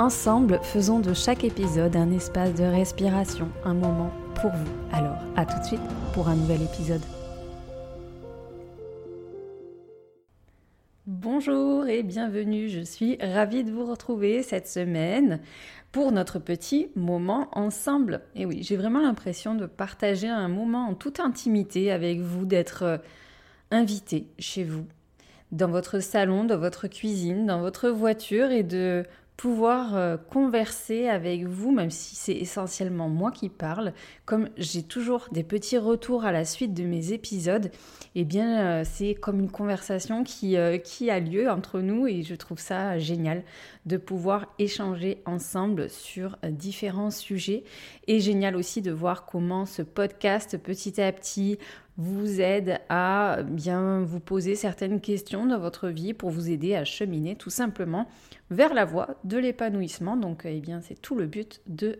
Ensemble, 0.00 0.60
faisons 0.62 0.98
de 0.98 1.12
chaque 1.12 1.44
épisode 1.44 1.94
un 1.94 2.10
espace 2.10 2.54
de 2.54 2.64
respiration, 2.64 3.50
un 3.66 3.74
moment 3.74 4.10
pour 4.40 4.50
vous. 4.50 4.72
Alors, 4.92 5.18
à 5.36 5.44
tout 5.44 5.58
de 5.60 5.64
suite 5.66 5.80
pour 6.14 6.28
un 6.28 6.36
nouvel 6.36 6.62
épisode. 6.62 7.02
Bonjour 11.06 11.86
et 11.86 12.02
bienvenue, 12.02 12.70
je 12.70 12.80
suis 12.80 13.18
ravie 13.20 13.62
de 13.62 13.70
vous 13.70 13.84
retrouver 13.84 14.42
cette 14.42 14.68
semaine 14.68 15.38
pour 15.92 16.12
notre 16.12 16.38
petit 16.38 16.88
moment 16.96 17.48
ensemble. 17.52 18.22
Et 18.34 18.46
oui, 18.46 18.62
j'ai 18.62 18.78
vraiment 18.78 19.02
l'impression 19.02 19.54
de 19.54 19.66
partager 19.66 20.28
un 20.28 20.48
moment 20.48 20.86
en 20.86 20.94
toute 20.94 21.20
intimité 21.20 21.92
avec 21.92 22.20
vous, 22.20 22.46
d'être 22.46 22.84
euh, 22.84 22.96
invité 23.70 24.28
chez 24.38 24.64
vous, 24.64 24.86
dans 25.52 25.68
votre 25.68 26.00
salon, 26.00 26.44
dans 26.44 26.58
votre 26.58 26.88
cuisine, 26.88 27.44
dans 27.44 27.60
votre 27.60 27.90
voiture 27.90 28.50
et 28.50 28.62
de 28.62 29.04
pouvoir 29.40 29.96
euh, 29.96 30.18
converser 30.18 31.08
avec 31.08 31.44
vous, 31.46 31.72
même 31.72 31.88
si 31.88 32.14
c'est 32.14 32.34
essentiellement 32.34 33.08
moi 33.08 33.30
qui 33.30 33.48
parle, 33.48 33.94
comme 34.26 34.50
j'ai 34.58 34.82
toujours 34.82 35.28
des 35.32 35.44
petits 35.44 35.78
retours 35.78 36.26
à 36.26 36.30
la 36.30 36.44
suite 36.44 36.74
de 36.74 36.84
mes 36.84 37.12
épisodes, 37.12 37.70
eh 38.14 38.24
bien 38.26 38.60
euh, 38.60 38.82
c'est 38.84 39.14
comme 39.14 39.40
une 39.40 39.50
conversation 39.50 40.24
qui, 40.24 40.58
euh, 40.58 40.76
qui 40.76 41.08
a 41.08 41.20
lieu 41.20 41.50
entre 41.50 41.80
nous 41.80 42.06
et 42.06 42.22
je 42.22 42.34
trouve 42.34 42.58
ça 42.58 42.98
génial 42.98 43.42
de 43.86 43.96
pouvoir 43.96 44.44
échanger 44.58 45.22
ensemble 45.24 45.88
sur 45.88 46.36
différents 46.50 47.10
sujets. 47.10 47.64
Et 48.08 48.20
génial 48.20 48.56
aussi 48.56 48.82
de 48.82 48.92
voir 48.92 49.24
comment 49.24 49.64
ce 49.64 49.80
podcast 49.80 50.58
petit 50.58 51.00
à 51.00 51.10
petit 51.12 51.58
vous 51.96 52.40
aide 52.40 52.80
à 52.88 53.38
bien 53.44 54.00
vous 54.02 54.20
poser 54.20 54.54
certaines 54.54 55.00
questions 55.00 55.46
dans 55.46 55.58
votre 55.58 55.88
vie 55.88 56.14
pour 56.14 56.30
vous 56.30 56.50
aider 56.50 56.74
à 56.74 56.84
cheminer 56.84 57.36
tout 57.36 57.50
simplement 57.50 58.06
vers 58.50 58.74
la 58.74 58.84
voie 58.84 59.16
de 59.24 59.38
l'épanouissement. 59.38 60.16
Donc, 60.16 60.42
eh 60.44 60.60
bien, 60.60 60.80
c'est 60.80 61.00
tout 61.00 61.14
le 61.14 61.26
but 61.26 61.60
de 61.66 61.98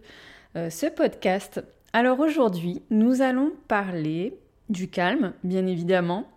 euh, 0.56 0.70
ce 0.70 0.86
podcast. 0.86 1.62
Alors 1.92 2.20
aujourd'hui, 2.20 2.82
nous 2.91 3.20
allons 3.20 3.52
parler 3.69 4.38
du 4.69 4.88
calme, 4.88 5.32
bien 5.44 5.66
évidemment, 5.66 6.28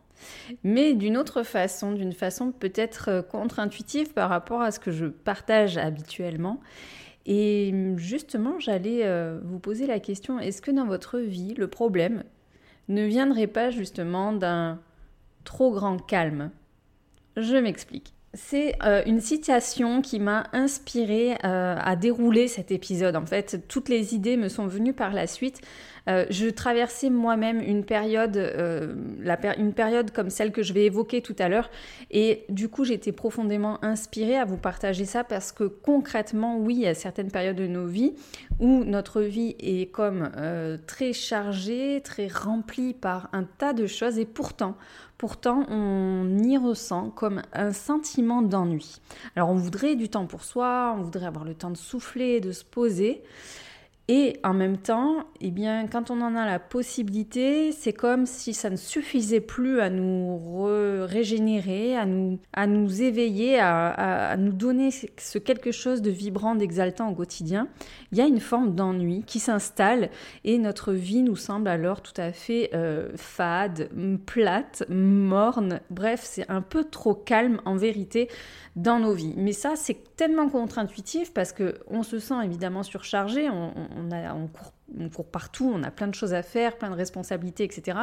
mais 0.64 0.94
d'une 0.94 1.18
autre 1.18 1.44
façon, 1.44 1.92
d'une 1.92 2.14
façon 2.14 2.52
peut-être 2.52 3.10
euh, 3.10 3.22
contre-intuitive 3.22 4.14
par 4.14 4.30
rapport 4.30 4.62
à 4.62 4.72
ce 4.72 4.80
que 4.80 4.92
je 4.92 5.06
partage 5.06 5.78
habituellement. 5.78 6.60
Et 7.26 7.74
justement, 7.96 8.60
j'allais 8.60 9.02
euh, 9.04 9.40
vous 9.44 9.60
poser 9.60 9.88
la 9.88 10.00
question, 10.00 10.40
est-ce 10.40 10.62
que 10.62 10.72
dans 10.72 10.86
votre 10.86 11.20
vie, 11.20 11.54
le 11.54 11.68
problème 11.68 12.24
ne 12.90 13.06
viendrait 13.06 13.48
pas 13.48 13.70
justement 13.70 14.34
d'un 14.34 14.80
trop 15.44 15.72
grand 15.72 15.98
calme 15.98 16.52
Je 17.38 17.58
m'explique. 17.58 18.14
C'est 18.36 18.76
euh, 18.84 19.04
une 19.06 19.22
citation 19.22 20.02
qui 20.02 20.20
m'a 20.20 20.46
inspirée 20.54 21.38
euh, 21.44 21.76
à 21.80 21.96
dérouler 21.96 22.48
cet 22.48 22.72
épisode. 22.72 23.16
En 23.16 23.26
fait, 23.26 23.68
toutes 23.68 23.90
les 23.90 24.16
idées 24.16 24.38
me 24.38 24.50
sont 24.50 24.66
venues 24.66 24.94
par 24.94 25.14
la 25.14 25.28
suite. 25.28 25.62
Euh, 26.10 26.26
je 26.30 26.48
traversais 26.48 27.10
moi-même 27.10 27.62
une 27.62 27.86
période, 27.86 28.38
une 29.58 29.74
période 29.74 30.12
comme 30.12 30.30
celle 30.30 30.52
que 30.52 30.64
je 30.64 30.74
vais 30.74 30.86
évoquer 30.86 31.22
tout 31.22 31.36
à 31.40 31.50
l'heure, 31.50 31.70
et 32.12 32.46
du 32.50 32.70
coup, 32.70 32.84
j'étais 32.84 33.12
profondément 33.12 33.84
inspirée 33.84 34.38
à 34.38 34.46
vous 34.46 34.58
partager 34.58 35.06
ça 35.06 35.24
parce 35.24 35.52
que 35.52 35.64
concrètement, 35.64 36.58
oui, 36.58 36.76
il 36.76 36.82
y 36.82 36.88
a 36.88 36.94
certaines 36.94 37.32
périodes 37.32 37.56
de 37.56 37.68
nos 37.68 37.86
vies 37.86 38.14
où 38.60 38.84
notre 38.84 39.22
vie 39.22 39.56
est 39.60 39.92
comme 39.92 40.30
très 40.88 41.14
chargée, 41.14 42.02
très 42.04 42.28
remplie 42.28 42.94
par 42.94 43.30
un 43.34 43.44
tas 43.44 43.74
de 43.74 43.88
choses, 43.88 44.20
et 44.20 44.26
pourtant, 44.26 44.76
Pourtant, 45.24 45.66
on 45.70 46.38
y 46.40 46.58
ressent 46.58 47.10
comme 47.10 47.44
un 47.54 47.72
sentiment 47.72 48.42
d'ennui. 48.42 49.00
Alors, 49.38 49.52
on 49.52 49.56
voudrait 49.56 49.96
du 49.96 50.10
temps 50.10 50.26
pour 50.26 50.44
soi, 50.44 50.94
on 50.98 51.02
voudrait 51.02 51.28
avoir 51.28 51.46
le 51.46 51.54
temps 51.54 51.70
de 51.70 51.78
souffler, 51.78 52.42
de 52.42 52.52
se 52.52 52.66
poser. 52.66 53.24
Et 54.10 54.38
en 54.44 54.54
même 54.54 54.78
temps, 54.78 55.24
eh 55.40 55.50
bien, 55.50 55.88
quand 55.88 56.12
on 56.12 56.20
en 56.20 56.36
a 56.36 56.46
la 56.46 56.60
possibilité, 56.60 57.72
c'est 57.72 57.94
comme 57.94 58.26
si 58.26 58.54
ça 58.54 58.70
ne 58.70 58.76
suffisait 58.76 59.40
plus 59.40 59.80
à 59.80 59.90
nous 59.90 60.66
régénérer, 61.06 61.96
à 61.96 62.06
nous, 62.06 62.38
à 62.52 62.68
nous 62.68 63.02
éveiller, 63.02 63.60
à, 63.60 64.36
nous 64.38 64.52
donner 64.52 64.90
ce 64.92 65.38
quelque 65.38 65.72
chose 65.72 66.02
de 66.02 66.12
vibrant, 66.12 66.56
d'exaltant 66.56 67.10
au 67.10 67.16
quotidien. 67.16 67.70
Il 68.12 68.18
y 68.18 68.22
a 68.22 68.26
une 68.26 68.42
forme 68.42 68.76
d'ennui 68.76 69.24
qui 69.26 69.40
s'installe 69.40 70.10
et 70.44 70.58
notre 70.58 70.92
vie 70.92 71.24
nous 71.24 71.38
semble 71.38 71.70
alors 71.70 72.02
tout 72.02 72.20
à 72.20 72.34
fait 72.34 72.72
euh, 72.74 73.10
fade, 73.16 73.90
plate, 74.26 74.84
morne. 74.90 75.80
Bref, 75.90 76.22
c'est 76.24 76.50
un 76.50 76.62
peu 76.62 76.84
trop 76.84 77.14
calme 77.14 77.62
en 77.64 77.78
vérité 77.78 78.28
dans 78.76 79.00
nos 79.00 79.14
vies. 79.14 79.34
Mais 79.38 79.54
ça, 79.54 79.76
c'est 79.76 80.16
tellement 80.16 80.50
contre-intuitif 80.50 81.34
parce 81.34 81.54
que 81.54 81.76
on 81.88 82.04
se 82.04 82.20
sent 82.20 82.36
évidemment 82.44 82.84
surchargé, 82.84 83.48
court, 85.14 85.26
partout, 85.26 85.72
on 85.74 85.84
a 85.84 85.92
plein 85.92 86.08
de 86.08 86.16
choses 86.16 86.34
à 86.34 86.44
faire, 86.44 86.78
plein 86.78 86.90
de 86.90 86.96
responsabilités, 86.96 87.64
etc. 87.64 87.98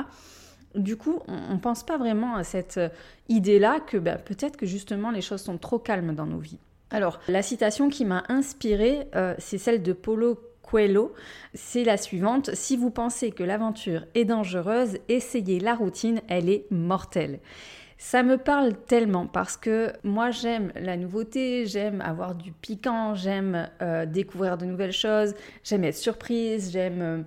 Du 0.74 0.96
coup, 0.96 1.20
on 1.26 1.54
ne 1.54 1.58
pense 1.58 1.84
pas 1.84 1.98
vraiment 1.98 2.36
à 2.36 2.44
cette 2.44 2.78
euh, 2.78 2.88
idée-là 3.28 3.80
que 3.80 3.96
bah, 3.96 4.16
peut-être 4.16 4.56
que 4.56 4.66
justement 4.66 5.10
les 5.10 5.20
choses 5.20 5.42
sont 5.42 5.58
trop 5.58 5.80
calmes 5.80 6.14
dans 6.14 6.26
nos 6.26 6.38
vies. 6.38 6.60
Alors, 6.90 7.20
la 7.28 7.42
citation 7.42 7.88
qui 7.88 8.04
m'a 8.04 8.24
inspirée, 8.28 9.08
euh, 9.14 9.34
c'est 9.38 9.58
celle 9.58 9.82
de 9.82 9.92
Paulo 9.92 10.38
Coelho. 10.62 11.12
C'est 11.54 11.84
la 11.84 11.96
suivante. 11.96 12.54
Si 12.54 12.76
vous 12.76 12.90
pensez 12.90 13.32
que 13.32 13.42
l'aventure 13.42 14.06
est 14.14 14.24
dangereuse, 14.24 14.98
essayez 15.08 15.58
la 15.60 15.74
routine, 15.74 16.20
elle 16.28 16.48
est 16.48 16.66
mortelle. 16.70 17.40
Ça 18.02 18.22
me 18.22 18.38
parle 18.38 18.72
tellement 18.86 19.26
parce 19.26 19.58
que 19.58 19.92
moi 20.04 20.30
j'aime 20.30 20.72
la 20.74 20.96
nouveauté, 20.96 21.66
j'aime 21.66 22.00
avoir 22.00 22.34
du 22.34 22.50
piquant, 22.50 23.14
j'aime 23.14 23.68
euh, 23.82 24.06
découvrir 24.06 24.56
de 24.56 24.64
nouvelles 24.64 24.90
choses, 24.94 25.34
j'aime 25.62 25.84
être 25.84 25.98
surprise, 25.98 26.72
j'aime... 26.72 27.02
Euh, 27.02 27.22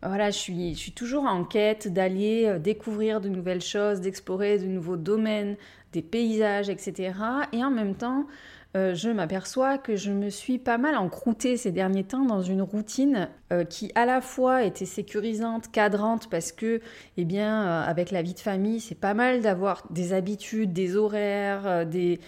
voilà, 0.00 0.30
je 0.30 0.38
suis, 0.38 0.74
je 0.74 0.78
suis 0.78 0.92
toujours 0.92 1.24
en 1.24 1.42
quête 1.42 1.92
d'aller 1.92 2.46
euh, 2.46 2.60
découvrir 2.60 3.20
de 3.20 3.28
nouvelles 3.28 3.62
choses, 3.62 4.00
d'explorer 4.00 4.58
de 4.58 4.66
nouveaux 4.66 4.96
domaines, 4.96 5.56
des 5.92 6.02
paysages, 6.02 6.68
etc. 6.68 7.14
Et 7.52 7.64
en 7.64 7.72
même 7.72 7.96
temps, 7.96 8.26
euh, 8.74 8.94
je 8.94 9.10
m'aperçois 9.10 9.76
que 9.76 9.96
je 9.96 10.10
me 10.12 10.30
suis 10.30 10.58
pas 10.58 10.78
mal 10.78 10.96
encroûtée 10.96 11.58
ces 11.58 11.72
derniers 11.72 12.04
temps 12.04 12.24
dans 12.24 12.40
une 12.40 12.62
routine 12.62 13.28
euh, 13.52 13.64
qui 13.64 13.92
à 13.94 14.06
la 14.06 14.22
fois 14.22 14.64
était 14.64 14.86
sécurisante, 14.86 15.70
cadrante, 15.70 16.30
parce 16.30 16.52
que, 16.52 16.80
eh 17.18 17.24
bien, 17.26 17.64
euh, 17.64 17.82
avec 17.84 18.10
la 18.10 18.22
vie 18.22 18.32
de 18.32 18.40
famille, 18.40 18.80
c'est 18.80 18.94
pas 18.94 19.12
mal 19.12 19.42
d'avoir 19.42 19.84
des 19.90 20.14
habitudes, 20.14 20.72
des 20.72 20.96
horaires, 20.96 21.86
des, 21.86 22.18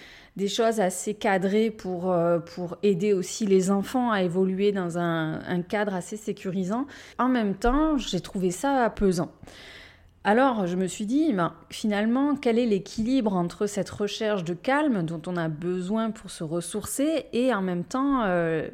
choses 0.47 0.81
assez 0.81 1.15
cadrées 1.15 1.71
pour, 1.71 2.15
pour 2.55 2.77
aider 2.83 3.15
aussi 3.15 3.47
les 3.47 3.71
enfants 3.71 4.11
à 4.11 4.23
évoluer 4.23 4.73
dans 4.73 4.99
un, 4.99 5.41
un 5.47 5.63
cadre 5.63 5.95
assez 5.95 6.19
sécurisant. 6.19 6.87
En 7.19 7.29
même 7.29 7.55
temps, 7.55 7.97
j'ai 7.97 8.21
trouvé 8.21 8.51
ça 8.51 8.91
pesant. 8.91 9.31
Alors 10.27 10.67
je 10.67 10.75
me 10.77 10.87
suis 10.87 11.05
dit, 11.05 11.35
ben, 11.35 11.53
finalement, 11.69 12.35
quel 12.35 12.59
est 12.59 12.65
l'équilibre 12.65 13.35
entre 13.35 13.67
cette 13.67 13.91
recherche 13.91 14.43
de 14.43 14.55
calme 14.55 15.05
dont 15.05 15.21
on 15.27 15.37
a 15.37 15.49
besoin 15.49 16.11
pour 16.11 16.31
se 16.31 16.43
ressourcer 16.43 17.27
et 17.35 17.53
en 17.53 17.61
même 17.61 17.85
temps 17.85 18.23
euh, 18.25 18.69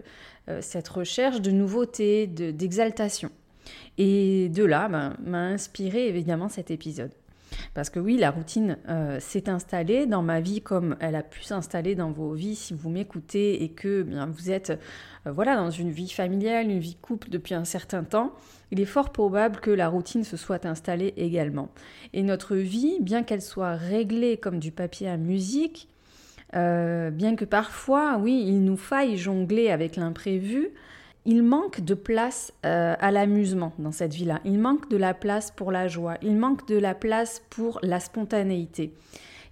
euh, 0.49 0.61
cette 0.63 0.89
recherche 0.89 1.41
de 1.41 1.51
nouveauté, 1.51 2.29
d'exaltation 2.29 3.31
Et 3.99 4.49
de 4.49 4.65
là 4.65 4.89
ben, 4.89 5.17
m'a 5.25 5.43
inspiré 5.47 6.07
évidemment 6.07 6.49
cet 6.49 6.71
épisode. 6.71 7.11
Parce 7.75 7.91
que 7.91 8.01
oui, 8.01 8.17
la 8.17 8.31
routine 8.31 8.79
euh, 8.89 9.19
s'est 9.21 9.49
installée 9.49 10.07
dans 10.07 10.23
ma 10.23 10.41
vie 10.41 10.61
comme 10.61 10.97
elle 11.01 11.17
a 11.17 11.23
pu 11.23 11.43
s'installer 11.43 11.95
dans 11.95 12.11
vos 12.11 12.33
vies 12.33 12.57
si 12.57 12.75
vous 12.75 12.91
m'écoutez 12.91 13.63
et 13.63 13.71
que 13.71 14.03
bien, 14.03 14.27
vous 14.27 14.51
êtes 14.51 14.79
voilà, 15.27 15.57
dans 15.57 15.71
une 15.71 15.91
vie 15.91 16.09
familiale, 16.09 16.71
une 16.71 16.79
vie 16.79 16.97
couple 16.97 17.29
depuis 17.29 17.55
un 17.55 17.65
certain 17.65 18.05
temps 18.05 18.33
il 18.71 18.81
est 18.81 18.87
fort 18.87 19.11
probable 19.11 19.57
que 19.61 19.71
la 19.71 19.89
routine 19.89 20.25
se 20.25 20.37
soit 20.37 20.65
installée 20.65 21.13
également. 21.17 21.71
Et 22.13 22.23
notre 22.23 22.57
vie, 22.57 22.99
bien 23.01 23.23
qu'elle 23.23 23.43
soit 23.43 23.75
réglée 23.75 24.37
comme 24.37 24.59
du 24.59 24.71
papier 24.71 25.09
à 25.09 25.17
musique, 25.17 25.89
euh, 26.55 27.11
bien 27.11 27.37
que 27.37 27.45
parfois, 27.45 28.19
oui, 28.19 28.45
il 28.47 28.65
nous 28.65 28.77
faille 28.77 29.17
jongler 29.17 29.71
avec 29.71 29.97
l'imprévu, 29.97 30.71
il 31.27 31.43
manque 31.43 31.81
de 31.81 31.95
place 31.95 32.53
euh, 32.65 32.95
à 32.99 33.11
l'amusement 33.11 33.73
dans 33.79 33.93
cette 33.93 34.15
vie-là. 34.15 34.41
Il 34.45 34.59
manque 34.59 34.89
de 34.89 34.97
la 34.97 35.15
place 35.15 35.51
pour 35.51 35.71
la 35.71 35.87
joie. 35.87 36.17
Il 36.23 36.37
manque 36.37 36.67
de 36.67 36.79
la 36.79 36.95
place 36.95 37.43
pour 37.51 37.79
la 37.83 38.01
spontanéité. 38.01 38.95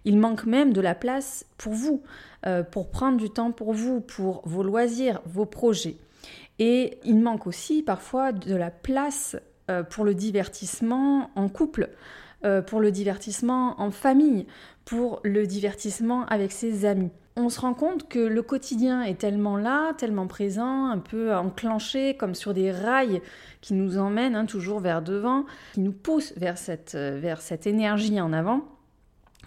Il 0.05 0.19
manque 0.19 0.47
même 0.47 0.73
de 0.73 0.81
la 0.81 0.95
place 0.95 1.45
pour 1.59 1.75
vous, 1.75 2.03
euh, 2.47 2.63
pour 2.63 2.91
prendre 2.91 3.19
du 3.19 3.29
temps 3.29 3.53
pour 3.53 3.75
vous, 3.75 4.01
pour 4.01 4.43
vos 4.47 4.63
loisirs, 4.63 5.21
vos 5.27 5.45
projets. 5.45 5.97
Et 6.59 6.99
il 7.05 7.21
manque 7.21 7.47
aussi 7.47 7.83
parfois 7.83 8.33
de 8.33 8.57
la 8.57 8.71
place 8.71 9.37
euh, 9.71 9.83
pour 9.83 10.05
le 10.05 10.15
divertissement 10.15 11.31
en 11.37 11.49
couple, 11.49 11.91
pour 12.69 12.79
le 12.79 12.93
divertissement 12.93 13.75
en 13.81 13.91
famille, 13.91 14.47
pour 14.85 15.19
le 15.25 15.45
divertissement 15.45 16.25
avec 16.27 16.53
ses 16.53 16.85
amis. 16.85 17.11
On 17.41 17.51
se 17.51 17.61
rend 17.61 17.73
compte 17.73 18.09
que 18.09 18.19
le 18.19 18.43
quotidien 18.43 19.03
est 19.03 19.15
tellement 19.15 19.57
là, 19.57 19.95
tellement 19.95 20.27
présent, 20.27 20.87
un 20.87 20.99
peu 20.99 21.33
enclenché 21.33 22.17
comme 22.17 22.35
sur 22.35 22.53
des 22.53 22.73
rails 22.73 23.23
qui 23.61 23.75
nous 23.75 23.97
emmènent 23.97 24.35
hein, 24.35 24.45
toujours 24.45 24.81
vers 24.81 25.03
devant, 25.03 25.45
qui 25.75 25.81
nous 25.81 25.93
poussent 25.93 26.33
vers 26.37 26.59
cette, 26.59 26.97
euh, 26.97 27.17
vers 27.21 27.41
cette 27.41 27.69
énergie 27.69 28.21
en 28.21 28.33
avant 28.33 28.65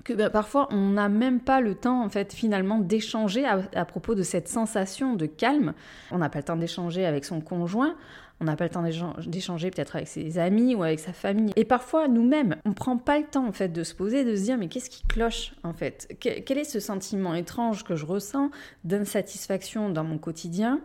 que 0.03 0.13
ben, 0.13 0.29
parfois 0.29 0.67
on 0.71 0.91
n'a 0.91 1.09
même 1.09 1.39
pas 1.39 1.61
le 1.61 1.75
temps 1.75 2.03
en 2.03 2.09
fait 2.09 2.33
finalement 2.33 2.79
d'échanger 2.79 3.45
à, 3.45 3.85
propos 3.85 4.15
de 4.15 4.23
cette 4.23 4.47
sensation 4.47 5.15
de 5.15 5.25
calme. 5.25 5.73
On 6.11 6.17
n'a 6.17 6.29
pas 6.29 6.39
le 6.39 6.45
temps 6.45 6.55
d'échanger 6.55 7.05
avec 7.05 7.25
son 7.25 7.41
conjoint, 7.41 7.95
on 8.41 8.45
n'a 8.45 8.55
pas 8.55 8.65
le 8.65 8.71
temps 8.71 8.83
d'échanger 9.27 9.69
peut-être 9.69 9.95
avec 9.95 10.07
ses 10.07 10.39
amis 10.39 10.73
ou 10.75 10.83
avec 10.83 10.99
sa 10.99 11.13
famille. 11.13 11.53
Et 11.55 11.63
parfois 11.63 12.07
nous-mêmes, 12.07 12.57
on 12.65 12.73
prend 12.73 12.97
pas 12.97 13.19
le 13.19 13.25
temps 13.25 13.47
en 13.47 13.51
fait 13.51 13.69
de 13.69 13.83
se 13.83 13.93
poser, 13.93 14.25
de 14.25 14.35
se 14.35 14.41
dire 14.41 14.57
mais 14.57 14.67
qu'est-ce 14.67 14.89
qui 14.89 15.03
cloche 15.07 15.53
en 15.63 15.73
fait? 15.73 16.17
Quel 16.19 16.57
est 16.57 16.63
ce 16.63 16.79
sentiment 16.79 17.35
étrange 17.35 17.83
que 17.83 17.95
je 17.95 18.05
ressens 18.05 18.49
d'insatisfaction 18.83 19.89
dans 19.89 20.03
mon 20.03 20.17
quotidien? 20.17 20.81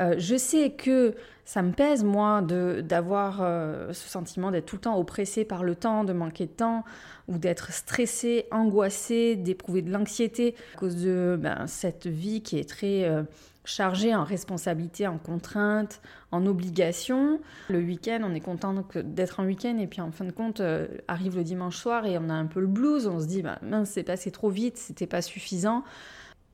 Euh, 0.00 0.14
je 0.18 0.36
sais 0.36 0.70
que 0.70 1.14
ça 1.44 1.62
me 1.62 1.72
pèse, 1.72 2.04
moi, 2.04 2.42
d'avoir 2.42 3.40
euh, 3.40 3.92
ce 3.92 4.08
sentiment 4.08 4.50
d'être 4.50 4.66
tout 4.66 4.76
le 4.76 4.82
temps 4.82 4.98
oppressé 4.98 5.44
par 5.44 5.64
le 5.64 5.74
temps, 5.74 6.04
de 6.04 6.12
manquer 6.12 6.46
de 6.46 6.52
temps, 6.52 6.84
ou 7.26 7.38
d'être 7.38 7.72
stressé, 7.72 8.46
angoissé, 8.52 9.36
d'éprouver 9.36 9.82
de 9.82 9.90
l'anxiété 9.90 10.54
à 10.76 10.78
cause 10.78 10.96
de 10.96 11.36
ben, 11.40 11.66
cette 11.66 12.06
vie 12.06 12.42
qui 12.42 12.58
est 12.58 12.68
très 12.68 13.04
euh, 13.04 13.24
chargée 13.70 14.14
en 14.14 14.24
responsabilité, 14.24 15.06
en 15.06 15.18
contraintes, 15.18 16.00
en 16.32 16.46
obligations. 16.46 17.40
Le 17.68 17.78
week-end, 17.78 18.20
on 18.24 18.34
est 18.34 18.40
content 18.40 18.74
d'être 19.04 19.40
en 19.40 19.44
week-end, 19.44 19.78
et 19.78 19.86
puis 19.86 20.00
en 20.00 20.10
fin 20.10 20.24
de 20.24 20.32
compte, 20.32 20.62
arrive 21.08 21.36
le 21.36 21.44
dimanche 21.44 21.76
soir 21.76 22.06
et 22.06 22.18
on 22.18 22.28
a 22.28 22.34
un 22.34 22.46
peu 22.46 22.60
le 22.60 22.66
blues, 22.66 23.06
on 23.06 23.20
se 23.20 23.26
dit, 23.26 23.42
ben, 23.42 23.58
mince, 23.62 23.90
c'est 23.90 24.02
passé 24.02 24.30
trop 24.30 24.50
vite, 24.50 24.76
c'était 24.76 25.06
pas 25.06 25.22
suffisant. 25.22 25.84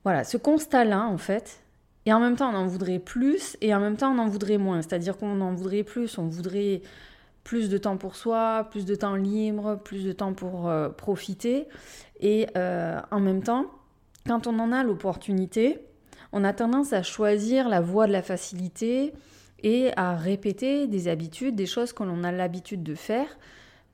Voilà, 0.04 0.24
ce 0.24 0.36
constat-là, 0.36 1.06
en 1.06 1.18
fait, 1.18 1.60
et 2.06 2.12
en 2.12 2.20
même 2.20 2.36
temps, 2.36 2.50
on 2.50 2.56
en 2.56 2.66
voudrait 2.68 3.00
plus, 3.00 3.56
et 3.60 3.74
en 3.74 3.80
même 3.80 3.96
temps, 3.96 4.12
on 4.12 4.18
en 4.18 4.28
voudrait 4.28 4.58
moins. 4.58 4.80
C'est-à-dire 4.80 5.18
qu'on 5.18 5.40
en 5.40 5.52
voudrait 5.52 5.82
plus, 5.82 6.18
on 6.18 6.28
voudrait 6.28 6.80
plus 7.42 7.68
de 7.68 7.78
temps 7.78 7.96
pour 7.96 8.14
soi, 8.14 8.68
plus 8.70 8.84
de 8.84 8.94
temps 8.94 9.16
libre, 9.16 9.80
plus 9.82 10.04
de 10.04 10.12
temps 10.12 10.32
pour 10.32 10.68
euh, 10.68 10.88
profiter. 10.88 11.66
Et 12.20 12.46
euh, 12.56 13.00
en 13.10 13.18
même 13.18 13.42
temps, 13.42 13.66
quand 14.26 14.46
on 14.46 14.58
en 14.60 14.70
a 14.70 14.84
l'opportunité, 14.84 15.80
on 16.32 16.44
a 16.44 16.52
tendance 16.52 16.92
à 16.92 17.02
choisir 17.02 17.68
la 17.68 17.80
voie 17.80 18.06
de 18.06 18.12
la 18.12 18.22
facilité 18.22 19.12
et 19.62 19.90
à 19.96 20.14
répéter 20.14 20.86
des 20.86 21.08
habitudes, 21.08 21.54
des 21.54 21.66
choses 21.66 21.92
que 21.92 22.02
l'on 22.02 22.24
a 22.24 22.32
l'habitude 22.32 22.82
de 22.82 22.94
faire, 22.94 23.28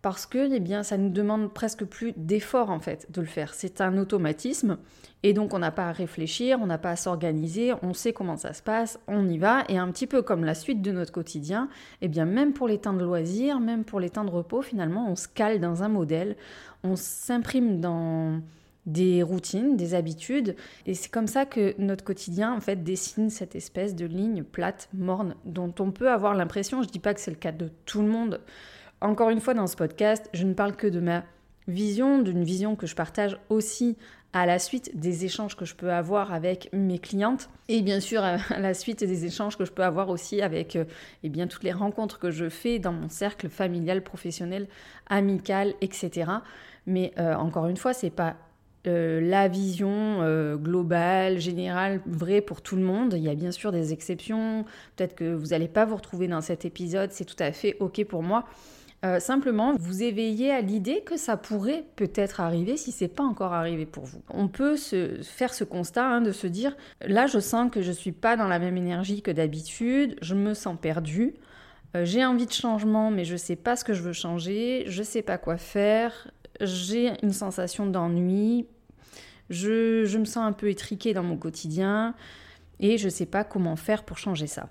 parce 0.03 0.27
que 0.27 0.53
eh 0.53 0.59
bien, 0.59 0.83
ça 0.83 0.99
nous 0.99 1.11
demande 1.11 1.53
presque 1.55 1.85
plus 1.85 2.13
d'effort 2.17 2.71
en 2.71 2.81
fait 2.81 3.07
de 3.11 3.21
le 3.21 3.27
faire. 3.27 3.55
C'est 3.55 3.81
un 3.81 3.97
automatisme 3.97 4.79
et 5.23 5.33
donc 5.33 5.55
on 5.55 5.61
n'a 5.61 5.71
pas 5.71 5.87
à 5.87 5.93
réfléchir, 5.93 6.59
on 6.61 6.67
n'a 6.67 6.79
pas 6.79 6.91
à 6.91 6.97
s'organiser, 6.97 7.73
on 7.83 7.95
sait 7.95 8.13
comment 8.13 8.37
ça 8.37 8.53
se 8.53 8.63
passe, 8.63 8.99
on 9.07 9.29
y 9.29 9.39
va 9.39 9.63
et 9.69 9.79
un 9.79 9.91
petit 9.93 10.09
peu 10.09 10.23
comme 10.23 10.45
la 10.45 10.55
suite 10.55 10.83
de 10.83 10.91
notre 10.91 11.13
quotidien, 11.13 11.69
eh 12.01 12.09
bien 12.09 12.25
même 12.25 12.53
pour 12.53 12.67
les 12.67 12.79
temps 12.79 12.93
de 12.93 13.05
loisirs, 13.05 13.61
même 13.61 13.85
pour 13.85 14.01
les 14.01 14.11
temps 14.11 14.25
de 14.25 14.31
repos, 14.31 14.61
finalement 14.61 15.09
on 15.09 15.15
se 15.15 15.29
cale 15.29 15.61
dans 15.61 15.85
un 15.85 15.89
modèle, 15.89 16.37
on 16.83 16.97
s'imprime 16.97 17.81
dans 17.81 18.41
des 18.87 19.23
routines, 19.23 19.77
des 19.77 19.95
habitudes 19.95 20.57
et 20.87 20.95
c'est 20.95 21.11
comme 21.11 21.29
ça 21.29 21.47
que 21.47 21.75
notre 21.79 22.05
quotidien 22.05 22.53
en 22.53 22.61
fait 22.61 22.83
dessine 22.83 23.31
cette 23.31 23.55
espèce 23.55 23.95
de 23.95 24.07
ligne 24.07 24.43
plate, 24.43 24.89
morne 24.93 25.35
dont 25.45 25.73
on 25.79 25.91
peut 25.91 26.11
avoir 26.11 26.35
l'impression, 26.35 26.83
je 26.83 26.89
dis 26.89 26.99
pas 26.99 27.15
que 27.15 27.21
c'est 27.21 27.31
le 27.31 27.37
cas 27.37 27.53
de 27.53 27.71
tout 27.87 28.03
le 28.03 28.09
monde, 28.09 28.41
encore 29.03 29.31
une 29.31 29.41
fois, 29.41 29.53
dans 29.53 29.67
ce 29.67 29.75
podcast, 29.75 30.31
je 30.33 30.45
ne 30.45 30.55
parle 30.55 30.77
que 30.77 30.87
de 30.87 31.01
ma 31.01 31.25
vision, 31.67 32.21
d'une 32.21 32.45
vision 32.45 32.77
que 32.77 32.87
je 32.87 32.95
partage 32.95 33.37
aussi 33.49 33.97
à 34.33 34.47
la 34.47 34.59
suite 34.59 34.99
des 34.99 35.25
échanges 35.25 35.57
que 35.57 35.65
je 35.65 35.75
peux 35.75 35.93
avoir 35.93 36.33
avec 36.33 36.71
mes 36.73 36.99
clientes 36.99 37.51
et 37.69 37.83
bien 37.83 38.01
sûr 38.01 38.23
à 38.23 38.39
la 38.59 38.75
suite 38.75 39.05
des 39.05 39.27
échanges 39.27 39.59
que 39.59 39.65
je 39.65 39.73
peux 39.73 39.83
avoir 39.83 40.09
aussi 40.09 40.41
avec 40.41 40.79
eh 41.23 41.29
bien, 41.29 41.49
toutes 41.49 41.65
les 41.65 41.73
rencontres 41.73 42.19
que 42.19 42.31
je 42.31 42.49
fais 42.49 42.79
dans 42.79 42.93
mon 42.93 43.09
cercle 43.09 43.49
familial, 43.49 44.03
professionnel, 44.03 44.69
amical, 45.09 45.75
etc. 45.81 46.31
Mais 46.87 47.13
euh, 47.19 47.35
encore 47.35 47.67
une 47.67 47.77
fois, 47.77 47.93
c'est 47.93 48.11
pas 48.11 48.37
euh, 48.87 49.21
la 49.21 49.49
vision 49.49 50.57
globale, 50.57 51.39
générale, 51.39 52.01
vraie 52.07 52.41
pour 52.41 52.63
tout 52.63 52.77
le 52.77 52.83
monde. 52.83 53.15
Il 53.17 53.23
y 53.23 53.29
a 53.29 53.35
bien 53.35 53.53
sûr 53.53 53.73
des 53.73 53.93
exceptions. 53.93 54.65
Peut-être 54.97 55.15
que 55.15 55.35
vous 55.35 55.49
n'allez 55.49 55.69
pas 55.69 55.85
vous 55.85 55.97
retrouver 55.97 56.29
dans 56.29 56.41
cet 56.41 56.65
épisode, 56.65 57.11
c'est 57.13 57.25
tout 57.25 57.41
à 57.41 57.53
fait 57.53 57.77
OK 57.81 58.05
pour 58.05 58.23
moi. 58.23 58.45
Euh, 59.05 59.19
simplement, 59.19 59.75
vous 59.75 60.05
éveillez 60.05 60.53
à 60.53 60.61
l'idée 60.61 61.01
que 61.01 61.17
ça 61.17 61.37
pourrait 61.37 61.85
peut-être 61.97 62.41
arriver 62.41 62.77
si 62.77 62.93
c'est 62.93 63.09
pas 63.09 63.25
encore 63.25 63.53
arrivé 63.53 63.85
pour 63.85 64.05
vous. 64.05 64.23
On 64.29 64.47
peut 64.47 64.77
se 64.77 65.19
faire 65.23 65.55
ce 65.55 65.65
constat 65.65 66.07
hein, 66.07 66.21
de 66.21 66.31
se 66.31 66.47
dire 66.47 66.77
là, 67.05 67.27
je 67.27 67.41
sens 67.41 67.69
que 67.71 67.83
je 67.83 67.91
suis 67.91 68.13
pas 68.13 68.37
dans 68.37 68.47
la 68.47 68.61
même 68.61 68.77
énergie 68.77 69.21
que 69.21 69.33
d'habitude, 69.33 70.17
je 70.23 70.37
me 70.37 70.55
sens 70.55 70.77
perdu. 70.81 71.35
Euh, 71.97 72.05
j'ai 72.05 72.25
envie 72.25 72.47
de 72.47 72.53
changement, 72.53 73.11
mais 73.11 73.25
je 73.25 73.37
sais 73.37 73.57
pas 73.57 73.75
ce 73.75 73.85
que 73.85 73.93
je 73.93 74.03
veux 74.03 74.13
changer, 74.13 74.85
je 74.87 75.03
sais 75.03 75.23
pas 75.23 75.37
quoi 75.37 75.57
faire, 75.57 76.31
j'ai 76.63 77.13
une 77.23 77.33
sensation 77.33 77.87
d'ennui, 77.87 78.67
je, 79.51 80.05
je 80.05 80.19
me 80.19 80.25
sens 80.25 80.45
un 80.45 80.53
peu 80.53 80.69
étriqué 80.69 81.15
dans 81.15 81.23
mon 81.23 81.37
quotidien 81.37 82.15
et 82.81 82.99
je 82.99 83.09
sais 83.09 83.27
pas 83.27 83.45
comment 83.45 83.77
faire 83.77 84.05
pour 84.05 84.19
changer 84.19 84.47
ça. 84.47 84.69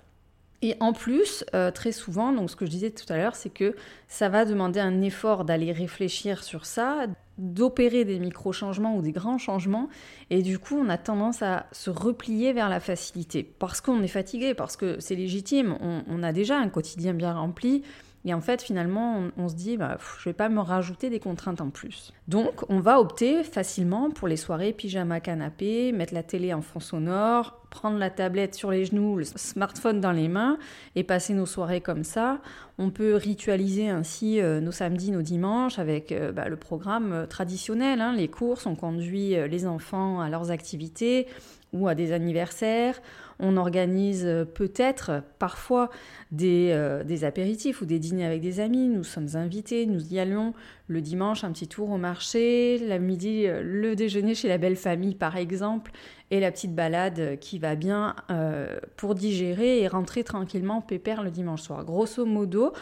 Et 0.64 0.76
en 0.78 0.92
plus, 0.92 1.44
euh, 1.54 1.72
très 1.72 1.90
souvent, 1.90 2.32
donc 2.32 2.48
ce 2.48 2.54
que 2.54 2.64
je 2.64 2.70
disais 2.70 2.90
tout 2.90 3.12
à 3.12 3.16
l'heure, 3.16 3.34
c'est 3.34 3.50
que 3.50 3.74
ça 4.06 4.28
va 4.28 4.44
demander 4.44 4.78
un 4.78 5.02
effort 5.02 5.44
d'aller 5.44 5.72
réfléchir 5.72 6.44
sur 6.44 6.66
ça, 6.66 7.06
d'opérer 7.36 8.04
des 8.04 8.20
micro-changements 8.20 8.96
ou 8.96 9.02
des 9.02 9.10
grands 9.10 9.38
changements, 9.38 9.88
et 10.30 10.42
du 10.42 10.60
coup, 10.60 10.76
on 10.78 10.88
a 10.88 10.98
tendance 10.98 11.42
à 11.42 11.66
se 11.72 11.90
replier 11.90 12.52
vers 12.52 12.68
la 12.68 12.78
facilité, 12.78 13.42
parce 13.42 13.80
qu'on 13.80 14.04
est 14.04 14.08
fatigué, 14.08 14.54
parce 14.54 14.76
que 14.76 15.00
c'est 15.00 15.16
légitime, 15.16 15.76
on, 15.80 16.22
a 16.22 16.32
déjà 16.32 16.58
un 16.58 16.68
quotidien 16.68 17.12
bien 17.12 17.32
rempli, 17.32 17.82
et 18.24 18.34
en 18.34 18.40
fait, 18.40 18.62
finalement, 18.62 19.20
on, 19.36 19.48
se 19.48 19.54
dit, 19.54 19.76
bah, 19.76 19.98
je 20.18 20.28
vais 20.28 20.32
pas 20.32 20.48
me 20.48 20.60
rajouter 20.60 21.10
des 21.10 21.18
contraintes 21.18 21.60
en 21.60 21.70
plus. 21.70 22.12
Donc, 22.28 22.64
on 22.68 22.78
va 22.78 23.00
opter 23.00 23.42
facilement 23.42 24.10
pour 24.10 24.28
les 24.28 24.36
soirées 24.36 24.72
pyjama 24.72 25.18
canapé, 25.18 25.90
mettre 25.90 26.14
la 26.14 26.22
télé 26.22 26.54
en 26.54 26.62
fond 26.62 26.78
sonore, 26.78 27.62
prendre 27.68 27.98
la 27.98 28.10
tablette 28.10 28.54
sur 28.54 28.70
les 28.70 28.84
genoux, 28.84 29.16
le 29.16 29.24
smartphone 29.24 30.00
dans 30.00 30.12
les 30.12 30.28
mains 30.28 30.58
et 30.94 31.02
passer 31.02 31.34
nos 31.34 31.46
soirées 31.46 31.80
comme 31.80 32.04
ça. 32.04 32.38
On 32.78 32.90
peut 32.90 33.16
ritualiser 33.16 33.88
ainsi 33.88 34.40
euh, 34.40 34.60
nos 34.60 34.72
samedis, 34.72 35.10
nos 35.10 35.22
dimanches 35.22 35.80
avec 35.80 36.12
euh, 36.12 36.30
bah, 36.30 36.48
le 36.48 36.56
programme 36.56 37.12
euh, 37.12 37.26
traditionnel, 37.26 38.00
hein, 38.00 38.12
les 38.12 38.28
courses, 38.28 38.66
on 38.66 38.76
conduit 38.76 39.34
les 39.48 39.66
enfants 39.66 40.20
à 40.20 40.28
leurs 40.28 40.52
activités 40.52 41.26
ou 41.72 41.88
à 41.88 41.94
des 41.94 42.12
anniversaires. 42.12 43.00
On 43.38 43.56
organise 43.56 44.26
peut-être 44.54 45.22
parfois 45.38 45.90
des, 46.30 47.00
des, 47.04 47.24
apéritifs 47.24 47.80
ou 47.80 47.86
des 47.86 47.98
dîners 47.98 48.24
avec 48.24 48.40
des 48.40 48.60
amis. 48.60 48.88
Nous 48.88 49.04
sommes 49.04 49.28
invités, 49.34 49.86
nous 49.86 50.12
y 50.12 50.18
allons 50.18 50.54
le 50.88 51.00
dimanche, 51.00 51.44
un 51.44 51.52
petit 51.52 51.68
tour 51.68 51.90
au 51.90 51.98
marché, 51.98 52.78
la 52.78 52.98
midi, 52.98 53.46
le 53.46 53.94
déjeuner 53.96 54.34
chez 54.34 54.48
la 54.48 54.58
belle 54.58 54.76
famille 54.76 55.14
par 55.14 55.36
exemple, 55.36 55.92
et 56.32 56.40
la 56.40 56.50
petite 56.50 56.74
balade 56.74 57.38
qui 57.40 57.58
va 57.58 57.76
bien 57.76 58.16
euh, 58.30 58.78
pour 58.96 59.14
digérer 59.14 59.80
et 59.80 59.86
rentrer 59.86 60.24
tranquillement 60.24 60.80
pépère 60.80 61.22
le 61.22 61.30
dimanche 61.30 61.60
soir. 61.60 61.84
Grosso 61.84 62.24
modo, 62.24 62.72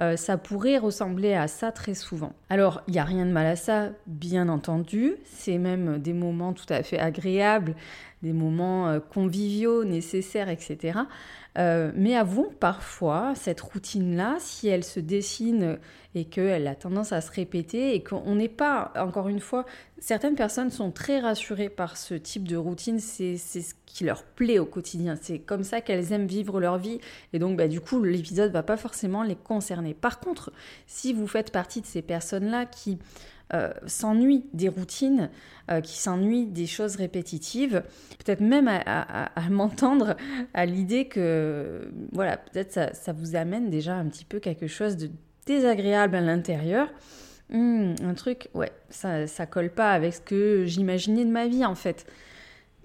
euh, 0.00 0.16
ça 0.16 0.36
pourrait 0.36 0.78
ressembler 0.78 1.32
à 1.32 1.48
ça 1.48 1.72
très 1.72 1.94
souvent. 1.94 2.32
Alors, 2.50 2.82
il 2.86 2.92
n'y 2.92 2.98
a 2.98 3.04
rien 3.04 3.24
de 3.24 3.30
mal 3.30 3.46
à 3.46 3.56
ça, 3.56 3.90
bien 4.06 4.48
entendu. 4.48 5.16
C'est 5.24 5.58
même 5.58 5.98
des 5.98 6.12
moments 6.12 6.52
tout 6.52 6.66
à 6.68 6.82
fait 6.82 6.98
agréables, 6.98 7.74
des 8.22 8.34
moments 8.34 8.88
euh, 8.88 9.00
conviviaux, 9.00 9.84
nécessaires, 9.84 10.48
etc. 10.50 10.98
mais 11.56 12.14
avouons 12.14 12.50
parfois, 12.60 13.34
cette 13.34 13.60
routine-là, 13.60 14.36
si 14.38 14.68
elle 14.68 14.84
se 14.84 15.00
dessine 15.00 15.78
et 16.14 16.24
qu'elle 16.24 16.66
a 16.66 16.74
tendance 16.74 17.12
à 17.12 17.20
se 17.20 17.30
répéter 17.30 17.94
et 17.94 18.02
qu'on 18.02 18.34
n'est 18.34 18.48
pas, 18.48 18.92
encore 18.96 19.28
une 19.28 19.40
fois, 19.40 19.66
certaines 19.98 20.34
personnes 20.34 20.70
sont 20.70 20.90
très 20.90 21.20
rassurées 21.20 21.68
par 21.68 21.96
ce 21.96 22.14
type 22.14 22.48
de 22.48 22.56
routine, 22.56 23.00
c'est 23.00 23.36
ce 23.36 23.74
qui 23.84 24.04
leur 24.04 24.22
plaît 24.22 24.58
au 24.58 24.66
quotidien, 24.66 25.16
c'est 25.20 25.38
comme 25.38 25.62
ça 25.62 25.80
qu'elles 25.80 26.12
aiment 26.12 26.26
vivre 26.26 26.60
leur 26.60 26.76
vie 26.78 27.00
et 27.32 27.38
donc 27.38 27.56
bah, 27.56 27.68
du 27.68 27.80
coup 27.80 28.02
l'épisode 28.02 28.52
va 28.52 28.62
pas 28.62 28.76
forcément 28.76 29.22
les 29.22 29.36
concerner. 29.36 29.94
Par 29.94 30.20
contre, 30.20 30.52
si 30.86 31.12
vous 31.12 31.26
faites 31.26 31.50
partie 31.50 31.80
de 31.80 31.86
ces 31.86 32.02
personnes-là 32.02 32.66
qui 32.66 32.98
euh, 33.54 33.72
s'ennuient 33.86 34.44
des 34.54 34.68
routines, 34.68 35.30
euh, 35.70 35.80
qui 35.80 35.98
s'ennuient 35.98 36.46
des 36.46 36.66
choses 36.66 36.96
répétitives, 36.96 37.82
peut-être 38.24 38.40
même 38.40 38.68
à, 38.68 39.30
m'entendre 39.50 40.16
à 40.54 40.66
l'idée 40.66 41.06
que, 41.06 41.90
voilà, 42.12 42.36
peut-être 42.36 42.94
ça, 42.94 43.12
vous 43.12 43.36
amène 43.36 43.70
déjà 43.70 43.94
un 43.94 44.06
petit 44.06 44.24
peu 44.24 44.40
quelque 44.40 44.66
chose 44.66 44.96
de 44.96 45.10
désagréable 45.46 46.16
à 46.16 46.20
l'intérieur. 46.20 46.88
Hmm, 47.50 47.94
un 48.02 48.14
truc, 48.14 48.48
ouais, 48.54 48.72
ça, 48.90 49.28
ça 49.28 49.46
colle 49.46 49.70
pas 49.70 49.92
avec 49.92 50.14
ce 50.14 50.20
que 50.20 50.64
j'imaginais 50.66 51.24
de 51.24 51.30
ma 51.30 51.46
vie 51.46 51.64
en 51.64 51.76
fait. 51.76 52.06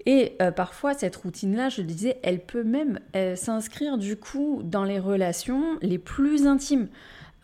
Et 0.06 0.36
euh, 0.42 0.50
parfois, 0.50 0.94
cette 0.94 1.16
routine-là, 1.16 1.68
je 1.68 1.82
disais, 1.82 2.18
elle 2.22 2.40
peut 2.40 2.64
même 2.64 2.98
euh, 3.14 3.36
s'inscrire 3.36 3.98
du 3.98 4.16
coup 4.16 4.60
dans 4.64 4.84
les 4.84 4.98
relations 4.98 5.78
les 5.80 5.98
plus 5.98 6.46
intimes. 6.46 6.88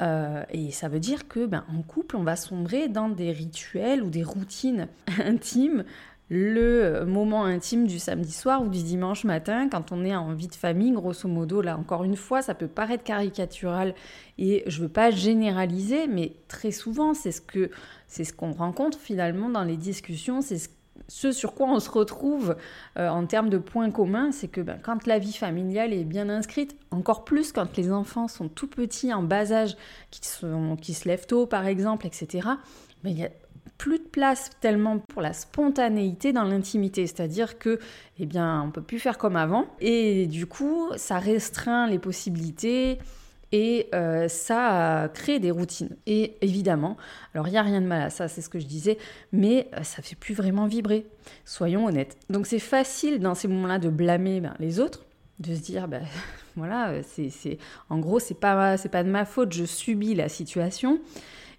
Euh, 0.01 0.45
et 0.51 0.71
ça 0.71 0.89
veut 0.89 1.01
dire 1.01 1.29
que 1.29 1.47
ben, 1.47 1.65
en 1.75 1.83
couple, 1.83 2.17
on 2.17 2.23
va 2.23 2.37
sombrer 2.37 2.89
dans 2.89 3.09
des 3.09 3.33
rituels 3.33 4.03
ou 4.03 4.11
des 4.11 4.23
routines 4.23 4.89
intimes. 5.25 5.85
Le 6.31 7.05
moment 7.07 7.47
intime 7.47 7.87
du 7.87 7.99
samedi 7.99 8.33
soir 8.33 8.63
ou 8.63 8.69
du 8.69 8.83
dimanche 8.83 9.25
matin, 9.25 9.71
quand 9.71 9.93
on 9.93 10.05
est 10.05 10.15
en 10.15 10.35
vie 10.35 10.49
de 10.49 10.55
famille, 10.55 10.93
grosso 10.93 11.27
modo, 11.27 11.63
là 11.63 11.79
encore 11.79 12.05
une 12.05 12.17
fois, 12.17 12.43
ça 12.43 12.55
peut 12.55 12.69
paraître 12.69 13.03
caricatural 13.03 13.95
et 14.37 14.63
je 14.67 14.83
veux 14.83 14.91
pas 14.91 15.11
généraliser, 15.11 16.07
mais 16.07 16.33
très 16.47 16.71
souvent, 16.71 17.15
c'est 17.15 17.33
ce 17.33 17.41
c'est 18.09 18.25
ce 18.25 18.35
qu'on 18.35 18.53
rencontre 18.53 18.99
finalement 18.99 19.49
dans 19.49 19.65
les 19.65 19.79
discussions, 19.79 20.43
c'est 20.43 20.59
ce 20.59 20.69
ce 21.09 21.33
sur 21.33 21.55
quoi 21.55 21.69
on 21.69 21.81
se 21.81 21.91
retrouve 21.91 22.57
euh, 22.99 23.09
en 23.09 23.27
termes 23.27 23.49
de 23.49 23.59
points 23.59 23.91
communs, 23.91 24.31
c'est 24.31 24.49
que 24.49 24.61
ben, 24.61 24.79
quand 24.83 25.07
la 25.07 25.19
vie 25.19 25.33
familiale 25.33 25.93
est 25.93 26.05
bien 26.05 26.29
inscrite, 26.29 26.77
encore 26.91 27.25
plus 27.25 27.53
quand 27.53 27.77
les 27.77 27.91
enfants 27.91 28.29
sont 28.29 28.49
tout 28.49 28.69
petits, 28.69 29.13
en 29.13 29.23
bas 29.23 29.53
âge, 29.53 29.77
qui, 30.11 30.21
se 30.29 31.09
lèvent 31.09 31.27
tôt 31.27 31.47
par 31.47 31.67
exemple, 31.67 32.07
etc., 32.07 32.49
ben, 33.03 33.11
il 33.11 33.15
n'y 33.17 33.25
a 33.25 33.31
plus 33.79 33.99
de 33.99 34.05
place 34.05 34.51
tellement 34.61 34.99
pour 34.99 35.23
la 35.23 35.33
spontanéité 35.33 36.33
dans 36.33 36.45
l'intimité, 36.45 37.07
c'est-à-dire 37.07 37.59
que, 37.59 37.79
eh 38.19 38.27
bien, 38.27 38.63
on 38.63 38.71
peut 38.71 38.83
plus 38.83 38.99
faire 38.99 39.19
comme 39.19 39.37
avant, 39.37 39.67
et 39.81 40.27
du 40.27 40.47
coup, 40.47 40.91
ça 40.97 41.19
restreint 41.19 41.87
les 41.87 42.01
possibilités, 42.01 42.99
et 43.53 43.89
euh, 43.95 44.29
ça 44.29 45.11
crée 45.15 45.39
des 45.39 45.51
routines. 45.51 45.97
Et 46.07 46.37
évidemment, 46.41 46.97
alors 47.35 47.49
il 47.49 47.53
n'y 47.53 47.57
a 47.57 47.63
rien 47.63 47.81
de 47.81 47.87
mal 47.87 48.03
à 48.03 48.11
ça, 48.11 48.29
c'est 48.29 48.43
ce 48.43 48.49
que 48.49 48.59
je 48.59 48.67
disais, 48.67 48.99
mais 49.33 49.69
euh, 49.75 49.83
ça 49.83 50.03
fait 50.03 50.17
plus 50.17 50.35
vraiment 50.35 50.67
vibrer. 50.67 51.07
Soyons 51.45 51.87
honnêtes. 51.87 52.17
Donc 52.31 52.47
c'est 52.47 52.59
facile 52.59 53.21
dans 53.21 53.35
ces 53.35 53.49
moments-là 53.49 53.79
de 53.79 53.89
blâmer 53.89 54.41
ben, 54.41 54.55
les 54.59 54.81
autres, 54.81 55.07
de 55.39 55.55
se 55.55 55.61
dire, 55.61 55.89
ben, 55.89 56.03
voilà, 56.57 56.91
euh, 56.91 57.03
en 57.91 57.99
gros, 57.99 58.19
c'est 58.19 58.39
pas, 58.39 58.77
c'est 58.77 58.91
pas 58.91 59.03
de 59.03 59.11
ma 59.11 59.25
faute, 59.25 59.53
je 59.53 59.65
subis 59.65 60.15
la 60.15 60.29
situation, 60.29 61.01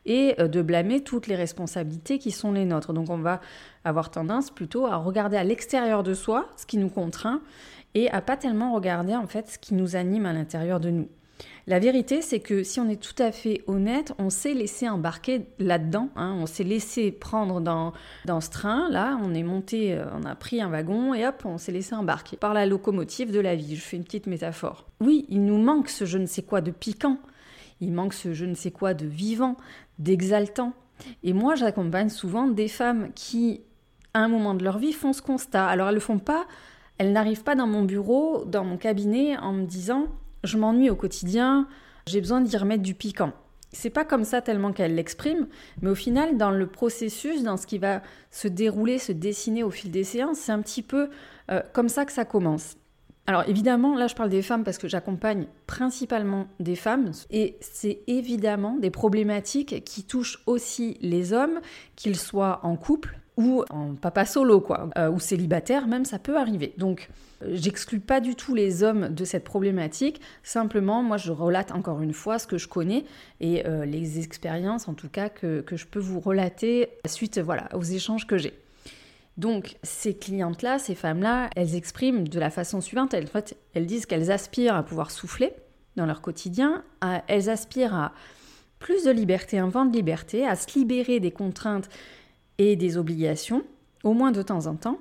et 0.06 0.36
de 0.40 0.62
blâmer 0.62 1.04
toutes 1.04 1.28
les 1.28 1.36
responsabilités 1.36 2.20
qui 2.20 2.32
sont 2.32 2.54
les 2.54 2.66
nôtres. 2.66 2.94
Donc 2.94 3.10
on 3.10 3.18
va 3.18 3.42
avoir 3.84 4.10
tendance 4.10 4.50
plutôt 4.50 4.88
à 4.88 4.96
regarder 4.96 5.38
à 5.38 5.44
l'extérieur 5.44 6.04
de 6.04 6.14
soi 6.14 6.50
ce 6.56 6.66
qui 6.66 6.78
nous 6.78 6.90
contraint 6.90 7.42
et 7.94 8.10
à 8.10 8.22
pas 8.22 8.38
tellement 8.38 8.74
regarder 8.74 9.14
en 9.14 9.28
fait 9.28 9.50
ce 9.50 9.60
qui 9.60 9.74
nous 9.74 9.96
anime 9.96 10.26
à 10.26 10.34
l'intérieur 10.34 10.80
de 10.80 10.90
nous. 10.90 11.10
La 11.68 11.78
vérité, 11.78 12.22
c'est 12.22 12.40
que 12.40 12.64
si 12.64 12.80
on 12.80 12.90
est 12.90 13.00
tout 13.00 13.22
à 13.22 13.32
fait 13.32 13.62
honnête, 13.68 14.14
on 14.18 14.30
s'est 14.30 14.56
laissé 14.56 14.90
embarquer 14.90 15.46
là-dedans. 15.60 16.10
Hein. 16.16 16.36
on 16.40 16.48
s'est 16.48 16.64
laissé 16.64 17.12
prendre 17.12 17.62
dans, 17.62 17.94
dans 18.26 18.42
ce 18.42 18.50
train. 18.50 18.90
Là, 18.90 19.20
on 19.24 19.36
est 19.36 19.44
monté, 19.44 19.94
euh, 19.94 20.06
on 20.20 20.24
a 20.24 20.34
pris 20.36 20.62
un 20.62 20.70
wagon 20.70 21.14
et 21.14 21.28
hop, 21.28 21.44
on 21.46 21.60
s'est 21.60 21.72
laissé 21.72 21.94
embarquer 21.94 22.38
par 22.38 22.54
la 22.54 22.66
locomotive 22.66 23.32
de 23.32 23.40
la 23.40 23.56
vie. 23.56 23.76
Je 23.76 23.82
fais 23.82 23.98
une 23.98 24.04
petite 24.04 24.26
métaphore. 24.26 24.88
Oui, 25.00 25.26
il 25.30 25.46
nous 25.46 25.60
manque 25.60 25.90
ce 25.90 26.06
je 26.06 26.18
ne 26.18 26.26
sais 26.26 26.42
quoi 26.42 26.62
de 26.62 26.72
piquant. 26.72 27.20
Il 27.82 27.94
manque 27.94 28.14
ce 28.14 28.34
je 28.34 28.46
ne 28.46 28.56
sais 28.56 28.72
quoi 28.72 28.94
de 28.94 29.06
vivant, 29.06 29.56
d'exaltant. 30.00 30.74
Et 31.24 31.34
moi, 31.34 31.56
j'accompagne 31.56 32.10
souvent 32.10 32.48
des 32.48 32.68
femmes 32.68 33.12
qui, 33.14 33.62
à 34.14 34.22
un 34.22 34.28
moment 34.28 34.56
de 34.56 34.64
leur 34.64 34.80
vie, 34.80 34.92
font 34.92 35.14
ce 35.14 35.22
constat. 35.22 35.68
Alors, 35.68 35.90
elles 35.90 35.94
le 35.94 36.02
font 36.02 36.20
pas, 36.20 36.46
elles 36.98 37.14
n'arrivent 37.14 37.44
pas 37.44 37.56
dans 37.56 37.68
mon 37.68 37.84
bureau, 37.84 38.44
dans 38.46 38.66
mon 38.66 38.78
cabinet, 38.78 39.38
en 39.38 39.54
me 39.54 39.66
disant 39.66 40.08
je 40.44 40.58
m'ennuie 40.58 40.90
au 40.90 40.96
quotidien, 40.96 41.68
j'ai 42.08 42.22
besoin 42.22 42.42
d'y 42.42 42.58
remettre 42.58 42.84
du 42.84 42.94
piquant. 42.94 43.34
C'est 43.72 43.92
pas 43.92 44.04
comme 44.04 44.24
ça 44.24 44.42
tellement 44.42 44.74
qu'elle 44.74 44.96
l'exprime, 44.96 45.48
mais 45.82 45.92
au 45.92 45.96
final, 45.96 46.38
dans 46.38 46.50
le 46.50 46.66
processus, 46.66 47.44
dans 47.44 47.56
ce 47.56 47.68
qui 47.68 47.78
va 47.78 48.02
se 48.32 48.48
dérouler, 48.48 48.98
se 48.98 49.12
dessiner 49.12 49.64
au 49.64 49.70
fil 49.70 49.92
des 49.92 50.04
séances, 50.04 50.40
c'est 50.40 50.52
un 50.52 50.62
petit 50.62 50.82
peu 50.82 51.10
euh, 51.52 51.62
comme 51.74 51.90
ça 51.90 52.06
que 52.06 52.12
ça 52.12 52.26
commence. 52.26 52.78
Alors 53.28 53.48
évidemment, 53.48 53.96
là 53.96 54.08
je 54.08 54.16
parle 54.16 54.30
des 54.30 54.42
femmes 54.42 54.64
parce 54.64 54.80
que 54.80 54.88
j'accompagne 54.88 55.46
principalement 55.68 56.48
des 56.60 56.76
femmes 56.76 57.12
et 57.30 57.58
c'est 57.62 58.00
évidemment 58.08 58.76
des 58.78 58.90
problématiques 58.90 59.84
qui 59.84 60.04
touchent 60.04 60.42
aussi 60.48 60.98
les 61.02 61.32
hommes, 61.32 61.60
qu'ils 61.96 62.18
soient 62.18 62.60
en 62.64 62.76
couple 62.76 63.19
ou 63.40 63.64
en 63.70 63.96
papa 63.96 64.26
solo 64.26 64.60
quoi, 64.60 64.90
euh, 64.98 65.10
ou 65.10 65.20
célibataire 65.20 65.88
même 65.88 66.06
ça 66.06 66.20
peut 66.20 66.38
arriver. 66.38 66.74
Donc 66.78 67.10
J'exclus 67.48 68.02
pas 68.02 68.20
du 68.20 68.36
tout 68.36 68.54
les 68.54 68.84
hommes 68.84 69.08
de 69.10 69.24
cette 69.24 69.46
problématique, 69.46 70.20
simplement 70.44 71.02
moi 71.04 71.16
je 71.16 71.32
relate 71.32 71.72
encore 71.72 72.02
une 72.02 72.12
fois 72.12 72.38
ce 72.38 72.46
que 72.46 72.58
je 72.58 72.68
connais 72.68 73.06
et 73.40 73.66
euh, 73.66 73.86
les 73.86 74.20
expériences 74.20 74.90
en 74.90 74.94
tout 74.94 75.08
cas 75.08 75.30
que, 75.30 75.64
je 75.72 75.86
peux 75.86 76.00
vous 76.00 76.20
relater 76.20 76.90
suite 77.08 77.40
voilà, 77.40 77.70
aux 77.74 77.84
échanges 77.84 78.28
que 78.28 78.38
j'ai. 78.38 78.54
Donc 79.38 79.78
ces 79.84 80.14
clientes-là, 80.14 80.80
ces 80.80 80.96
femmes-là, 80.96 81.50
elles 81.56 81.76
expriment 81.76 82.28
de 82.28 82.40
la 82.40 82.50
façon 82.50 82.82
suivante, 82.82 83.14
elles 83.14 83.86
disent 83.86 84.06
qu'elles 84.06 84.32
aspirent 84.32 84.76
à 84.76 84.84
pouvoir 84.84 85.10
souffler 85.10 85.54
dans 85.96 86.06
leur 86.06 86.20
quotidien, 86.20 86.84
elles 87.28 87.50
aspirent 87.50 87.96
à 87.96 88.12
plus 88.80 89.06
de 89.06 89.12
liberté, 89.12 89.60
un 89.60 89.70
vent 89.70 89.86
de 89.86 89.96
liberté, 89.96 90.46
à 90.46 90.56
se 90.56 90.78
libérer 90.78 91.22
des 91.22 91.32
contraintes 91.32 91.90
et 92.60 92.76
des 92.76 92.98
obligations, 92.98 93.64
au 94.04 94.14
moins 94.14 94.32
de 94.32 94.44
temps 94.44 94.68
en 94.68 94.76
temps, 94.76 95.00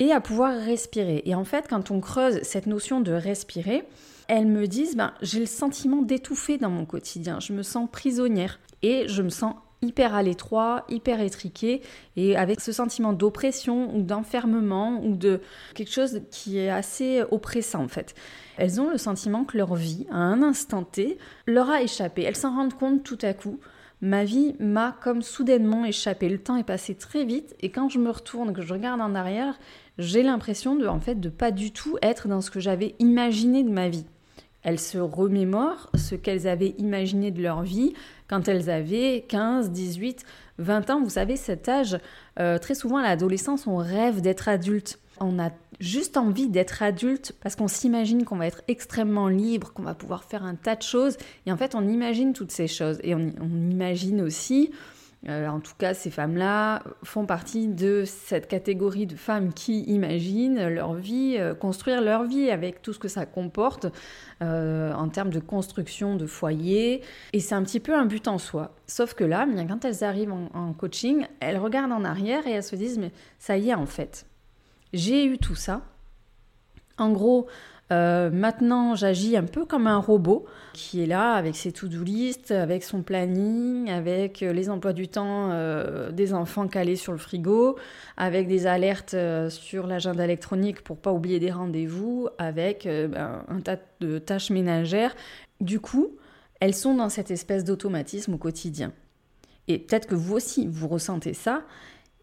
et 0.00 0.10
à 0.12 0.20
pouvoir 0.20 0.52
respirer. 0.58 1.22
Et 1.24 1.34
en 1.34 1.44
fait, 1.44 1.66
quand 1.68 1.92
on 1.92 2.00
creuse 2.00 2.40
cette 2.42 2.66
notion 2.66 3.00
de 3.00 3.12
respirer, 3.12 3.84
elles 4.26 4.46
me 4.46 4.66
disent, 4.66 4.96
ben, 4.96 5.12
j'ai 5.22 5.40
le 5.40 5.46
sentiment 5.46 6.02
d'étouffer 6.02 6.58
dans 6.58 6.70
mon 6.70 6.84
quotidien, 6.84 7.40
je 7.40 7.52
me 7.52 7.62
sens 7.62 7.88
prisonnière 7.90 8.58
et 8.82 9.08
je 9.08 9.22
me 9.22 9.30
sens 9.30 9.54
hyper 9.80 10.14
à 10.14 10.22
l'étroit, 10.22 10.84
hyper 10.88 11.20
étriquée, 11.20 11.82
et 12.16 12.36
avec 12.36 12.60
ce 12.60 12.72
sentiment 12.72 13.12
d'oppression 13.12 13.94
ou 13.94 14.02
d'enfermement 14.02 15.00
ou 15.04 15.14
de 15.14 15.40
quelque 15.74 15.92
chose 15.92 16.20
qui 16.30 16.58
est 16.58 16.70
assez 16.70 17.22
oppressant 17.30 17.84
en 17.84 17.88
fait. 17.88 18.14
Elles 18.56 18.80
ont 18.80 18.90
le 18.90 18.98
sentiment 18.98 19.44
que 19.44 19.56
leur 19.56 19.76
vie, 19.76 20.06
à 20.10 20.16
un 20.16 20.42
instant 20.42 20.82
T, 20.82 21.16
leur 21.46 21.70
a 21.70 21.80
échappé. 21.80 22.22
Elles 22.22 22.36
s'en 22.36 22.54
rendent 22.54 22.74
compte 22.74 23.04
tout 23.04 23.18
à 23.22 23.34
coup. 23.34 23.60
Ma 24.00 24.24
vie 24.24 24.54
m'a 24.60 24.96
comme 25.02 25.22
soudainement 25.22 25.84
échappé. 25.84 26.28
Le 26.28 26.38
temps 26.38 26.56
est 26.56 26.64
passé 26.64 26.94
très 26.94 27.24
vite 27.24 27.56
et 27.60 27.70
quand 27.70 27.88
je 27.88 27.98
me 27.98 28.10
retourne, 28.10 28.52
que 28.52 28.62
je 28.62 28.72
regarde 28.72 29.00
en 29.00 29.14
arrière, 29.14 29.58
j'ai 29.98 30.22
l'impression 30.22 30.76
de 30.76 30.86
en 30.86 31.00
fait 31.00 31.16
de 31.16 31.28
pas 31.28 31.50
du 31.50 31.72
tout 31.72 31.98
être 32.00 32.28
dans 32.28 32.40
ce 32.40 32.50
que 32.50 32.60
j'avais 32.60 32.94
imaginé 33.00 33.64
de 33.64 33.70
ma 33.70 33.88
vie. 33.88 34.06
Elles 34.62 34.78
se 34.78 34.98
remémorent 34.98 35.90
ce 35.94 36.14
qu'elles 36.14 36.46
avaient 36.46 36.74
imaginé 36.78 37.30
de 37.30 37.42
leur 37.42 37.62
vie 37.62 37.92
quand 38.28 38.48
elles 38.48 38.70
avaient 38.70 39.24
15, 39.28 39.70
18, 39.70 40.24
20 40.58 40.90
ans. 40.90 41.02
Vous 41.02 41.10
savez, 41.10 41.36
cet 41.36 41.68
âge, 41.68 41.98
euh, 42.38 42.58
très 42.58 42.74
souvent 42.74 42.98
à 42.98 43.02
l'adolescence, 43.02 43.66
on 43.66 43.76
rêve 43.76 44.20
d'être 44.20 44.48
adulte. 44.48 44.98
Juste 45.80 46.16
envie 46.16 46.48
d'être 46.48 46.82
adulte 46.82 47.32
parce 47.40 47.56
qu'on 47.56 47.68
s'imagine 47.68 48.24
qu'on 48.24 48.36
va 48.36 48.46
être 48.46 48.62
extrêmement 48.68 49.28
libre, 49.28 49.72
qu'on 49.72 49.82
va 49.82 49.94
pouvoir 49.94 50.24
faire 50.24 50.44
un 50.44 50.54
tas 50.54 50.76
de 50.76 50.82
choses. 50.82 51.16
Et 51.46 51.52
en 51.52 51.56
fait, 51.56 51.74
on 51.74 51.86
imagine 51.86 52.32
toutes 52.32 52.52
ces 52.52 52.68
choses. 52.68 52.98
Et 53.02 53.14
on, 53.14 53.28
imagine 53.70 54.20
aussi 54.20 54.70
euh, 55.28 55.48
en 55.48 55.58
tout 55.58 55.72
cas, 55.76 55.94
ces 55.94 56.10
femmes-là 56.10 56.84
font 57.02 57.26
partie 57.26 57.66
de 57.66 58.04
cette 58.06 58.46
catégorie 58.46 59.04
de 59.04 59.16
femmes 59.16 59.52
qui 59.52 59.82
imaginent 59.82 60.68
leur 60.68 60.94
vie, 60.94 61.34
euh, 61.38 61.54
construire 61.54 62.00
leur 62.00 62.22
vie 62.22 62.52
avec 62.52 62.82
tout 62.82 62.92
ce 62.92 63.00
que 63.00 63.08
ça 63.08 63.26
comporte 63.26 63.86
euh, 64.42 64.92
en 64.92 65.08
termes 65.08 65.30
de 65.30 65.40
construction 65.40 66.14
de 66.14 66.26
foyer. 66.26 67.02
Et 67.32 67.40
c'est 67.40 67.56
un 67.56 67.64
petit 67.64 67.80
peu 67.80 67.96
un 67.96 68.04
but 68.04 68.28
en 68.28 68.38
soi. 68.38 68.76
Sauf 68.86 69.14
que 69.14 69.24
là, 69.24 69.44
bien, 69.44 69.66
quand 69.66 69.84
elles 69.84 70.04
arrivent 70.04 70.32
en 70.32 70.72
coaching, 70.72 71.26
elles 71.40 71.58
regardent 71.58 71.92
en 71.92 72.04
arrière 72.04 72.46
et 72.46 72.52
elles 72.52 72.62
se 72.62 72.76
disent, 72.76 72.98
mais 72.98 73.10
ça 73.40 73.58
y 73.58 73.70
est 73.70 73.74
en 73.74 73.86
fait, 73.86 74.24
j'ai 74.92 75.26
eu 75.26 75.38
tout 75.38 75.54
ça. 75.54 75.82
En 76.96 77.10
gros, 77.10 77.46
euh, 77.90 78.30
maintenant, 78.30 78.94
j'agis 78.94 79.36
un 79.36 79.44
peu 79.44 79.64
comme 79.64 79.86
un 79.86 79.98
robot 79.98 80.44
qui 80.74 81.02
est 81.02 81.06
là 81.06 81.32
avec 81.32 81.56
ses 81.56 81.72
to-do 81.72 82.02
list, 82.02 82.50
avec 82.50 82.84
son 82.84 83.02
planning, 83.02 83.90
avec 83.90 84.42
euh, 84.42 84.52
les 84.52 84.68
emplois 84.68 84.92
du 84.92 85.08
temps 85.08 85.50
euh, 85.52 86.10
des 86.10 86.34
enfants 86.34 86.68
calés 86.68 86.96
sur 86.96 87.12
le 87.12 87.18
frigo, 87.18 87.76
avec 88.16 88.46
des 88.46 88.66
alertes 88.66 89.16
sur 89.48 89.86
l'agenda 89.86 90.24
électronique 90.24 90.82
pour 90.82 90.98
pas 90.98 91.12
oublier 91.12 91.40
des 91.40 91.50
rendez-vous, 91.50 92.28
avec 92.38 92.86
ben, 92.86 93.44
un 93.48 93.60
tas 93.60 93.78
de 94.00 94.18
tâches 94.18 94.50
ménagères. 94.50 95.14
Du 95.60 95.80
coup, 95.80 96.10
elles 96.60 96.74
sont 96.74 96.94
dans 96.94 97.08
cette 97.08 97.30
espèce 97.30 97.64
d'automatisme 97.64 98.34
au 98.34 98.38
quotidien. 98.38 98.92
Et 99.66 99.78
peut-être 99.78 100.06
que 100.06 100.14
vous 100.14 100.34
aussi, 100.34 100.66
vous 100.66 100.88
ressentez 100.88 101.34
ça. 101.34 101.62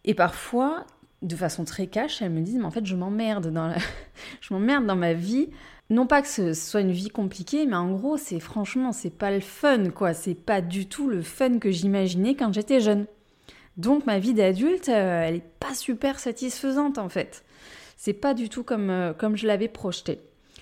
Et 0.03 0.13
parfois, 0.13 0.86
de 1.22 1.36
façon 1.36 1.63
très 1.65 1.88
cash, 1.88 2.22
elles 2.22 2.31
me 2.31 2.41
disent, 2.41 2.57
mais 2.57 2.65
en 2.65 2.72
fait, 2.72 2.86
je 2.86 2.95
m'emmerde 2.95 3.51
dans, 3.51 3.74
je 4.41 4.53
m'emmerde 4.53 4.86
dans 4.86 4.95
ma 4.95 5.13
vie. 5.13 5.50
Non 5.89 6.07
pas 6.07 6.22
que 6.24 6.27
ce 6.27 6.53
soit 6.53 6.81
une 6.81 6.91
vie 6.91 7.10
compliquée, 7.10 7.65
mais 7.65 7.75
en 7.75 7.91
gros, 7.91 8.17
c'est 8.17 8.39
franchement, 8.39 8.91
c'est 8.91 9.15
pas 9.15 9.31
le 9.31 9.39
fun, 9.39 9.91
quoi. 9.91 10.13
C'est 10.13 10.34
pas 10.34 10.62
du 10.62 10.88
tout 10.88 11.07
le 11.07 11.22
fun 11.22 11.60
que 11.60 11.69
j'imaginais 11.69 12.36
quand 12.36 12.51
j'étais 12.53 12.79
jeune. 12.79 13.05
Donc 13.77 14.05
ma 14.05 14.19
vie 14.19 14.34
d'adulte, 14.34 14.89
euh, 14.89 15.24
elle 15.24 15.36
est 15.36 15.50
pas 15.60 15.74
super 15.74 16.19
satisfaisante 16.19 16.98
en 16.98 17.10
fait. 17.10 17.43
C'est 17.98 18.13
pas 18.13 18.34
du 18.34 18.50
tout 18.50 18.63
comme, 18.63 18.89
euh, 18.89 19.13
comme 19.13 19.36
je 19.36 19.48
l'avais 19.48 19.67
projeté. 19.67 20.19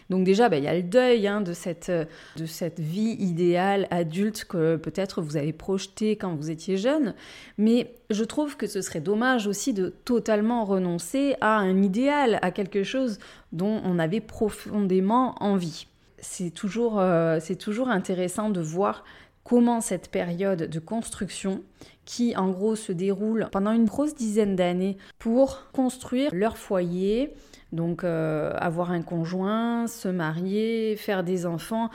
Donc 0.10 0.24
déjà, 0.24 0.50
bah, 0.50 0.58
il 0.58 0.64
y 0.64 0.68
a 0.68 0.76
le 0.76 0.84
deuil 0.84 1.28
hein, 1.28 1.42
de, 1.42 1.54
cette, 1.54 1.92
de 1.92 2.46
cette 2.46 2.80
vie 2.80 3.16
idéale 3.20 3.88
adulte 3.92 4.46
que 4.46 4.76
peut-être 4.76 5.22
vous 5.22 5.38
avez 5.38 5.54
projetée 5.54 6.16
quand 6.16 6.36
vous 6.36 6.50
étiez 6.50 6.78
jeune. 6.78 7.14
Mais 7.58 7.96
je 8.10 8.24
trouve 8.24 8.58
que 8.58 8.68
ce 8.68 8.82
serait 8.82 9.02
dommage 9.02 9.48
aussi 9.48 9.74
de 9.74 9.90
totalement 9.90 10.66
renoncer 10.66 11.36
à 11.42 11.58
un 11.58 11.82
idéal, 11.82 12.40
à 12.42 12.52
quelque 12.52 12.84
chose 12.84 13.20
dont 13.52 13.82
on 13.84 14.00
avait 14.00 14.22
profondément 14.22 15.36
envie. 15.42 15.88
C'est 16.20 16.52
toujours, 16.52 17.00
euh, 17.00 17.40
c'est 17.42 17.58
toujours 17.58 17.90
intéressant 17.90 18.50
de 18.50 18.62
voir 18.62 19.04
comment 19.44 19.82
cette 19.82 20.10
période 20.10 20.70
de 20.70 20.80
construction, 20.80 21.64
qui 22.06 22.36
en 22.36 22.50
gros 22.50 22.76
se 22.76 22.92
déroule 22.92 23.48
pendant 23.52 23.72
une 23.72 23.86
grosse 23.86 24.16
dizaine 24.16 24.56
d'années 24.56 24.98
pour 25.20 25.68
construire 25.74 26.32
leur 26.34 26.58
foyer, 26.58 27.34
donc 27.74 28.04
euh, 28.04 28.54
avoir 28.58 28.92
un 28.92 29.02
conjoint, 29.02 29.88
se 29.88 30.08
marier, 30.08 30.96
faire 30.96 31.24
des 31.24 31.46
enfants, 31.46 31.90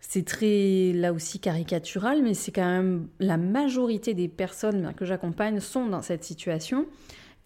c'est 0.00 0.24
très 0.24 0.92
là 0.94 1.12
aussi 1.12 1.38
caricatural, 1.38 2.22
mais 2.22 2.32
c'est 2.32 2.52
quand 2.52 2.64
même 2.64 3.06
la 3.20 3.36
majorité 3.36 4.14
des 4.14 4.28
personnes 4.28 4.94
que 4.96 5.04
j'accompagne 5.04 5.60
sont 5.60 5.86
dans 5.86 6.00
cette 6.00 6.24
situation. 6.24 6.86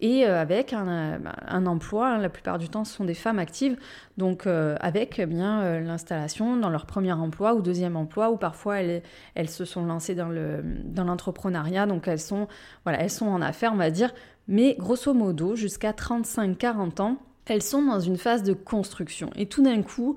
Et 0.01 0.25
euh, 0.25 0.41
avec 0.41 0.73
un, 0.73 1.65
emploi. 1.65 2.09
Hein, 2.09 2.17
la 2.17 2.29
plupart 2.29 2.59
du 2.59 2.67
temps, 2.67 2.83
ce 2.83 2.93
sont 2.93 3.05
des 3.05 3.13
femmes 3.13 3.39
actives, 3.39 3.77
donc 4.17 4.45
euh, 4.45 4.75
avec 4.81 5.19
eh 5.19 5.25
bien 5.25 5.79
l'installation 5.79 6.57
dans 6.57 6.69
leur 6.69 6.85
premier 6.85 7.13
emploi 7.13 7.53
ou 7.55 7.61
deuxième 7.61 7.95
emploi, 7.95 8.29
ou 8.29 8.37
parfois 8.37 8.81
elles, 8.81 9.49
se 9.49 9.65
sont 9.65 9.85
lancées 9.85 10.15
dans 10.15 11.03
l'entrepreneuriat, 11.03 11.87
donc 11.87 12.07
elles 12.07 12.19
sont 12.19 12.47
voilà 12.83 13.01
elles 13.01 13.09
sont 13.09 13.27
en 13.27 13.41
affaires, 13.41 13.71
on 13.73 13.77
va 13.77 13.89
dire, 13.89 14.13
mais 14.47 14.75
grosso 14.77 15.13
modo 15.13 15.55
jusqu'à 15.55 15.91
35-40 15.91 17.01
ans 17.01 17.17
elles 17.45 17.63
sont 17.63 17.83
dans 17.83 17.99
une 17.99 18.17
phase 18.17 18.43
de 18.43 18.53
construction. 18.53 19.29
Et 19.35 19.45
tout 19.47 19.63
d'un 19.63 19.81
coup, 19.81 20.15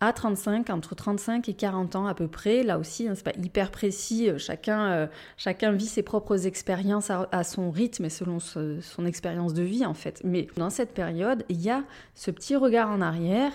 à 0.00 0.12
35, 0.12 0.68
entre 0.70 0.94
35 0.94 1.48
et 1.48 1.54
40 1.54 1.96
ans 1.96 2.06
à 2.06 2.14
peu 2.14 2.28
près, 2.28 2.62
là 2.62 2.78
aussi, 2.78 3.08
hein, 3.08 3.14
c'est 3.14 3.24
pas 3.24 3.38
hyper 3.42 3.70
précis, 3.70 4.28
euh, 4.28 4.36
chacun, 4.36 4.90
euh, 4.90 5.06
chacun 5.38 5.72
vit 5.72 5.86
ses 5.86 6.02
propres 6.02 6.46
expériences 6.46 7.10
à, 7.10 7.44
son 7.44 7.70
rythme 7.70 8.04
et 8.04 8.10
selon 8.10 8.38
son 8.38 9.06
expérience 9.06 9.54
de 9.54 9.62
vie 9.62 9.86
en 9.86 9.94
fait. 9.94 10.20
Mais 10.24 10.48
dans 10.56 10.70
cette 10.70 10.92
période, 10.92 11.44
il 11.48 11.60
y 11.60 11.70
a 11.70 11.82
ce 12.14 12.30
petit 12.30 12.56
regard 12.56 12.90
en 12.90 13.00
arrière 13.00 13.52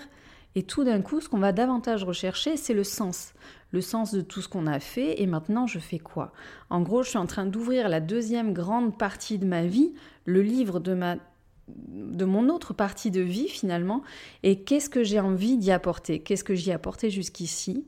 et 0.54 0.64
tout 0.64 0.84
d'un 0.84 1.00
coup, 1.00 1.20
ce 1.20 1.28
qu'on 1.28 1.38
va 1.38 1.52
davantage 1.52 2.04
rechercher, 2.04 2.56
c'est 2.56 2.74
le 2.74 2.84
sens. 2.84 3.32
Le 3.70 3.80
sens 3.80 4.12
de 4.12 4.20
tout 4.20 4.42
ce 4.42 4.48
qu'on 4.48 4.66
a 4.66 4.80
fait 4.80 5.22
et 5.22 5.26
maintenant 5.26 5.66
je 5.66 5.78
fais 5.78 5.98
quoi? 5.98 6.32
En 6.68 6.82
gros, 6.82 7.02
je 7.02 7.10
suis 7.10 7.18
en 7.18 7.26
train 7.26 7.46
d'ouvrir 7.46 7.88
la 7.88 8.00
deuxième 8.00 8.52
grande 8.52 8.98
partie 8.98 9.38
de 9.38 9.46
ma 9.46 9.62
vie, 9.62 9.94
le 10.26 10.42
livre 10.42 10.80
de 10.80 10.92
ma 10.92 11.16
de 11.76 12.24
mon 12.24 12.48
autre 12.48 12.74
partie 12.74 13.10
de 13.10 13.20
vie 13.20 13.48
finalement. 13.48 14.02
Et 14.42 14.60
qu'est-ce 14.60 14.90
que 14.90 15.02
j'ai 15.02 15.20
envie 15.20 15.56
d'y 15.56 15.70
apporter? 15.70 16.20
Qu'est-ce 16.20 16.44
que 16.44 16.54
j'y 16.54 16.70
ai 16.70 16.72
apporté 16.72 17.10
jusqu'ici? 17.10 17.84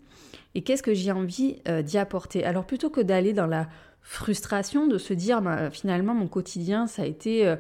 Et 0.54 0.62
qu'est-ce 0.62 0.82
que 0.82 0.94
j'ai 0.94 1.12
envie 1.12 1.56
euh, 1.68 1.82
d'y 1.82 1.98
apporter? 1.98 2.44
Alors 2.44 2.64
plutôt 2.64 2.90
que 2.90 3.00
d'aller 3.00 3.32
dans 3.32 3.46
la 3.46 3.68
frustration 4.02 4.86
de 4.86 4.98
se 4.98 5.14
dire 5.14 5.40
bah, 5.40 5.70
finalement 5.70 6.14
mon 6.14 6.28
quotidien 6.28 6.86
ça 6.86 7.02
a 7.02 7.06
été 7.06 7.46
euh, 7.46 7.56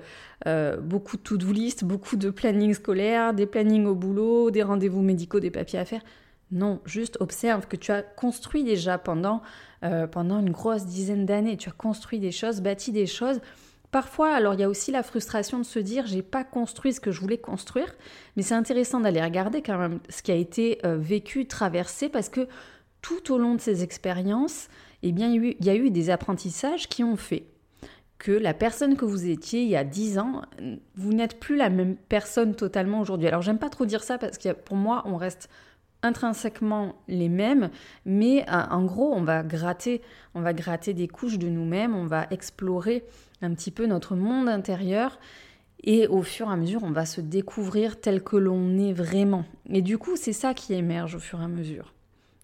euh, 0.46 0.76
beaucoup 0.76 1.16
de 1.16 1.22
to-do 1.22 1.52
list, 1.52 1.84
beaucoup 1.84 2.16
de 2.16 2.28
planning 2.30 2.74
scolaire, 2.74 3.32
des 3.32 3.46
plannings 3.46 3.86
au 3.86 3.94
boulot, 3.94 4.50
des 4.50 4.62
rendez-vous 4.62 5.00
médicaux, 5.02 5.40
des 5.40 5.50
papiers 5.50 5.78
à 5.78 5.84
faire. 5.84 6.02
Non, 6.52 6.80
juste 6.84 7.16
observe 7.20 7.66
que 7.66 7.76
tu 7.76 7.90
as 7.90 8.02
construit 8.02 8.62
déjà 8.62 8.98
pendant, 8.98 9.40
pendant 10.12 10.38
une 10.38 10.50
grosse 10.50 10.84
dizaine 10.84 11.24
d'années, 11.24 11.56
tu 11.56 11.70
as 11.70 11.72
construit 11.72 12.20
des 12.20 12.30
choses, 12.30 12.60
bâti 12.60 12.92
des 12.92 13.06
choses 13.06 13.40
Parfois, 13.94 14.34
alors 14.34 14.54
il 14.54 14.60
y 14.60 14.64
a 14.64 14.68
aussi 14.68 14.90
la 14.90 15.04
frustration 15.04 15.60
de 15.60 15.62
se 15.62 15.78
dire 15.78 16.04
j'ai 16.08 16.22
pas 16.22 16.42
construit 16.42 16.92
ce 16.92 16.98
que 16.98 17.12
je 17.12 17.20
voulais 17.20 17.38
construire, 17.38 17.94
mais 18.34 18.42
c'est 18.42 18.56
intéressant 18.56 18.98
d'aller 18.98 19.22
regarder 19.22 19.62
quand 19.62 19.78
même 19.78 20.00
ce 20.08 20.20
qui 20.20 20.32
a 20.32 20.34
été 20.34 20.84
euh, 20.84 20.96
vécu, 20.96 21.46
traversé, 21.46 22.08
parce 22.08 22.28
que 22.28 22.48
tout 23.02 23.32
au 23.32 23.38
long 23.38 23.54
de 23.54 23.60
ces 23.60 23.84
expériences, 23.84 24.66
eh 25.04 25.12
bien, 25.12 25.28
il 25.28 25.64
y 25.64 25.70
a 25.70 25.76
eu 25.76 25.90
des 25.90 26.10
apprentissages 26.10 26.88
qui 26.88 27.04
ont 27.04 27.14
fait 27.14 27.44
que 28.18 28.32
la 28.32 28.52
personne 28.52 28.96
que 28.96 29.04
vous 29.04 29.26
étiez 29.26 29.62
il 29.62 29.68
y 29.68 29.76
a 29.76 29.84
10 29.84 30.18
ans, 30.18 30.42
vous 30.96 31.12
n'êtes 31.12 31.38
plus 31.38 31.54
la 31.54 31.70
même 31.70 31.94
personne 31.94 32.56
totalement 32.56 32.98
aujourd'hui. 33.00 33.28
Alors 33.28 33.42
j'aime 33.42 33.60
pas 33.60 33.70
trop 33.70 33.86
dire 33.86 34.02
ça 34.02 34.18
parce 34.18 34.38
que 34.38 34.54
pour 34.54 34.76
moi, 34.76 35.04
on 35.06 35.16
reste 35.16 35.48
intrinsèquement 36.04 36.94
les 37.08 37.28
mêmes, 37.28 37.70
mais 38.04 38.42
euh, 38.48 38.62
en 38.70 38.84
gros, 38.84 39.12
on 39.12 39.22
va 39.22 39.42
gratter, 39.42 40.02
on 40.34 40.42
va 40.42 40.52
gratter 40.52 40.94
des 40.94 41.08
couches 41.08 41.38
de 41.38 41.48
nous-mêmes, 41.48 41.96
on 41.96 42.06
va 42.06 42.26
explorer 42.30 43.04
un 43.42 43.52
petit 43.54 43.70
peu 43.70 43.86
notre 43.86 44.14
monde 44.14 44.48
intérieur 44.48 45.18
et 45.82 46.06
au 46.06 46.22
fur 46.22 46.48
et 46.48 46.52
à 46.52 46.56
mesure, 46.56 46.82
on 46.82 46.92
va 46.92 47.04
se 47.06 47.20
découvrir 47.20 48.00
tel 48.00 48.22
que 48.22 48.36
l'on 48.36 48.78
est 48.78 48.92
vraiment. 48.92 49.44
Et 49.68 49.82
du 49.82 49.98
coup, 49.98 50.16
c'est 50.16 50.32
ça 50.32 50.54
qui 50.54 50.74
émerge 50.74 51.14
au 51.14 51.18
fur 51.18 51.40
et 51.40 51.44
à 51.44 51.48
mesure. 51.48 51.92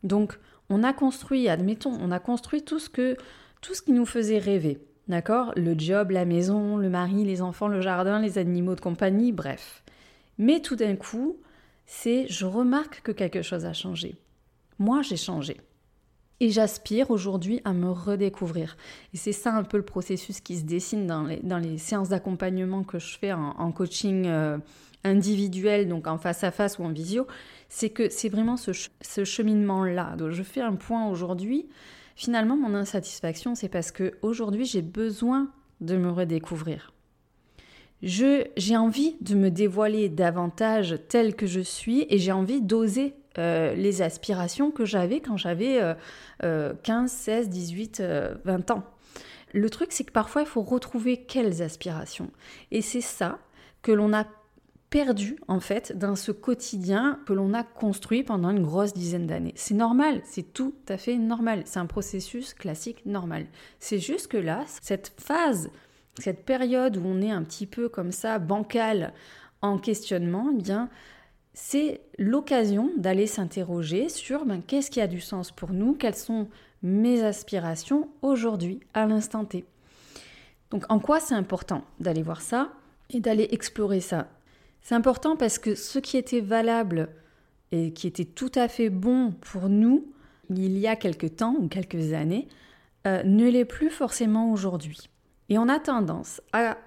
Donc, 0.02 0.38
on 0.68 0.82
a 0.82 0.92
construit, 0.92 1.48
admettons, 1.48 1.96
on 2.00 2.10
a 2.10 2.18
construit 2.18 2.62
tout 2.62 2.78
ce 2.78 2.90
que 2.90 3.16
tout 3.60 3.74
ce 3.74 3.82
qui 3.82 3.92
nous 3.92 4.06
faisait 4.06 4.38
rêver. 4.38 4.78
D'accord? 5.08 5.52
Le 5.56 5.74
job, 5.76 6.12
la 6.12 6.24
maison, 6.24 6.76
le 6.76 6.88
mari, 6.88 7.24
les 7.24 7.42
enfants, 7.42 7.68
le 7.68 7.80
jardin, 7.80 8.20
les 8.20 8.38
animaux 8.38 8.74
de 8.74 8.80
compagnie, 8.80 9.32
bref. 9.32 9.82
Mais 10.38 10.60
tout 10.60 10.76
d'un 10.76 10.96
coup, 10.96 11.36
c'est 11.92 12.28
je 12.28 12.46
remarque 12.46 13.02
que 13.02 13.10
quelque 13.10 13.42
chose 13.42 13.64
a 13.64 13.72
changé. 13.72 14.14
Moi, 14.78 15.02
j'ai 15.02 15.16
changé. 15.16 15.56
Et 16.38 16.48
j'aspire 16.50 17.10
aujourd'hui 17.10 17.60
à 17.64 17.72
me 17.72 17.90
redécouvrir. 17.90 18.76
Et 19.12 19.16
c'est 19.16 19.32
ça 19.32 19.52
un 19.52 19.64
peu 19.64 19.76
le 19.76 19.82
processus 19.82 20.40
qui 20.40 20.56
se 20.56 20.62
dessine 20.62 21.08
dans 21.08 21.24
les, 21.24 21.40
dans 21.42 21.58
les 21.58 21.78
séances 21.78 22.10
d'accompagnement 22.10 22.84
que 22.84 23.00
je 23.00 23.18
fais 23.18 23.32
en, 23.32 23.72
coaching 23.72 24.26
euh, 24.26 24.56
individuel, 25.02 25.88
donc 25.88 26.06
en 26.06 26.16
face 26.16 26.44
à 26.44 26.52
face 26.52 26.78
ou 26.78 26.84
en 26.84 26.92
visio. 26.92 27.26
C'est 27.68 27.90
que 27.90 28.08
c'est 28.08 28.28
vraiment 28.28 28.56
ce, 28.56 28.70
ce 29.00 29.24
cheminement-là. 29.24 30.14
Donc 30.16 30.30
je 30.30 30.44
fais 30.44 30.60
un 30.60 30.76
point 30.76 31.10
aujourd'hui. 31.10 31.68
Finalement, 32.14 32.56
mon 32.56 32.72
insatisfaction, 32.76 33.56
c'est 33.56 33.68
parce 33.68 33.90
que 33.90 34.14
aujourd'hui, 34.22 34.64
j'ai 34.64 34.82
besoin 34.82 35.50
de 35.80 35.96
me 35.96 36.10
redécouvrir. 36.10 36.92
Je, 38.02 38.46
j'ai 38.56 38.76
envie 38.76 39.16
de 39.20 39.34
me 39.34 39.50
dévoiler 39.50 40.08
davantage 40.08 40.96
tel 41.08 41.34
que 41.34 41.46
je 41.46 41.60
suis 41.60 42.06
et 42.08 42.18
j'ai 42.18 42.32
envie 42.32 42.62
d'oser 42.62 43.14
euh, 43.38 43.74
les 43.74 44.02
aspirations 44.02 44.70
que 44.70 44.84
j'avais 44.84 45.20
quand 45.20 45.36
j'avais 45.36 45.80
15, 46.40 47.10
16, 47.10 47.48
18, 47.48 48.02
20 48.44 48.70
ans. 48.70 48.84
Le 49.52 49.68
truc, 49.68 49.92
c'est 49.92 50.04
que 50.04 50.12
parfois, 50.12 50.42
il 50.42 50.48
faut 50.48 50.62
retrouver 50.62 51.18
quelles 51.18 51.62
aspirations. 51.62 52.30
Et 52.70 52.82
c'est 52.82 53.00
ça 53.00 53.38
que 53.82 53.92
l'on 53.92 54.12
a 54.12 54.26
perdu, 54.90 55.36
en 55.46 55.60
fait, 55.60 55.96
dans 55.96 56.16
ce 56.16 56.32
quotidien 56.32 57.20
que 57.26 57.32
l'on 57.32 57.54
a 57.54 57.62
construit 57.62 58.24
pendant 58.24 58.50
une 58.50 58.62
grosse 58.62 58.92
dizaine 58.92 59.26
d'années. 59.26 59.54
C'est 59.54 59.74
normal, 59.74 60.20
c'est 60.24 60.52
tout 60.52 60.74
à 60.88 60.96
fait 60.96 61.16
normal. 61.16 61.62
C'est 61.64 61.78
un 61.78 61.86
processus 61.86 62.54
classique 62.54 63.06
normal. 63.06 63.46
C'est 63.78 63.98
juste 63.98 64.26
que 64.26 64.36
là, 64.36 64.64
cette 64.82 65.12
phase, 65.16 65.70
cette 66.18 66.44
période 66.44 66.96
où 66.96 67.02
on 67.04 67.20
est 67.20 67.30
un 67.30 67.42
petit 67.42 67.66
peu 67.66 67.88
comme 67.88 68.12
ça, 68.12 68.38
bancal, 68.38 69.12
en 69.62 69.78
questionnement, 69.78 70.50
eh 70.58 70.72
c'est 71.52 72.00
l'occasion 72.18 72.90
d'aller 72.96 73.26
s'interroger 73.26 74.08
sur 74.08 74.46
ben, 74.46 74.62
qu'est-ce 74.66 74.90
qui 74.90 75.00
a 75.00 75.06
du 75.06 75.20
sens 75.20 75.50
pour 75.50 75.72
nous, 75.72 75.94
quelles 75.94 76.14
sont 76.14 76.48
mes 76.82 77.22
aspirations 77.22 78.08
aujourd'hui, 78.22 78.80
à 78.94 79.06
l'instant 79.06 79.44
T. 79.44 79.64
Donc 80.70 80.84
en 80.88 80.98
quoi 80.98 81.20
c'est 81.20 81.34
important 81.34 81.84
d'aller 81.98 82.22
voir 82.22 82.40
ça 82.40 82.72
et 83.10 83.20
d'aller 83.20 83.48
explorer 83.50 84.00
ça? 84.00 84.28
C'est 84.82 84.94
important 84.94 85.36
parce 85.36 85.58
que 85.58 85.74
ce 85.74 85.98
qui 85.98 86.16
était 86.16 86.40
valable 86.40 87.08
et 87.72 87.92
qui 87.92 88.06
était 88.06 88.24
tout 88.24 88.52
à 88.54 88.68
fait 88.68 88.88
bon 88.88 89.32
pour 89.32 89.68
nous 89.68 90.10
il 90.48 90.78
y 90.78 90.86
a 90.86 90.96
quelques 90.96 91.36
temps 91.36 91.54
ou 91.58 91.68
quelques 91.68 92.12
années 92.12 92.48
euh, 93.06 93.22
ne 93.24 93.48
l'est 93.48 93.64
plus 93.64 93.90
forcément 93.90 94.52
aujourd'hui. 94.52 95.08
Et 95.50 95.58
on 95.58 95.68
a 95.68 95.78
tendance 95.78 96.40
à 96.52 96.78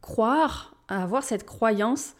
croire, 0.00 0.76
à 0.88 1.02
avoir 1.02 1.22
cette 1.22 1.44
croyance 1.44 2.14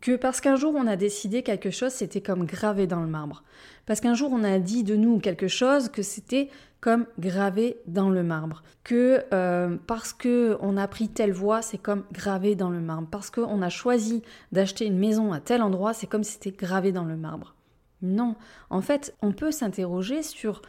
que 0.00 0.14
parce 0.14 0.40
qu'un 0.40 0.54
jour 0.54 0.74
on 0.76 0.86
a 0.86 0.96
décidé 0.96 1.42
quelque 1.42 1.70
chose, 1.70 1.92
c'était 1.92 2.20
comme 2.20 2.44
gravé 2.44 2.86
dans 2.86 3.00
le 3.00 3.08
marbre. 3.08 3.42
Parce 3.86 4.00
qu'un 4.00 4.14
jour 4.14 4.30
on 4.32 4.44
a 4.44 4.58
dit 4.58 4.84
de 4.84 4.94
nous 4.94 5.18
quelque 5.18 5.48
chose 5.48 5.88
que 5.88 6.02
c'était 6.02 6.50
comme 6.80 7.06
gravé 7.18 7.78
dans 7.86 8.10
le 8.10 8.22
marbre. 8.22 8.62
Que 8.84 9.24
euh, 9.32 9.76
parce 9.86 10.12
que 10.12 10.56
on 10.60 10.76
a 10.76 10.86
pris 10.86 11.08
telle 11.08 11.32
voie, 11.32 11.62
c'est 11.62 11.78
comme 11.78 12.04
gravé 12.12 12.54
dans 12.54 12.70
le 12.70 12.80
marbre. 12.80 13.08
Parce 13.10 13.30
qu'on 13.30 13.62
a 13.62 13.70
choisi 13.70 14.22
d'acheter 14.52 14.86
une 14.86 14.98
maison 14.98 15.32
à 15.32 15.40
tel 15.40 15.62
endroit, 15.62 15.94
c'est 15.94 16.06
comme 16.06 16.22
si 16.22 16.34
c'était 16.34 16.52
gravé 16.52 16.92
dans 16.92 17.04
le 17.04 17.16
marbre. 17.16 17.54
Non, 18.00 18.36
en 18.70 18.80
fait, 18.80 19.16
on 19.22 19.32
peut 19.32 19.50
s'interroger 19.50 20.22
sur 20.22 20.62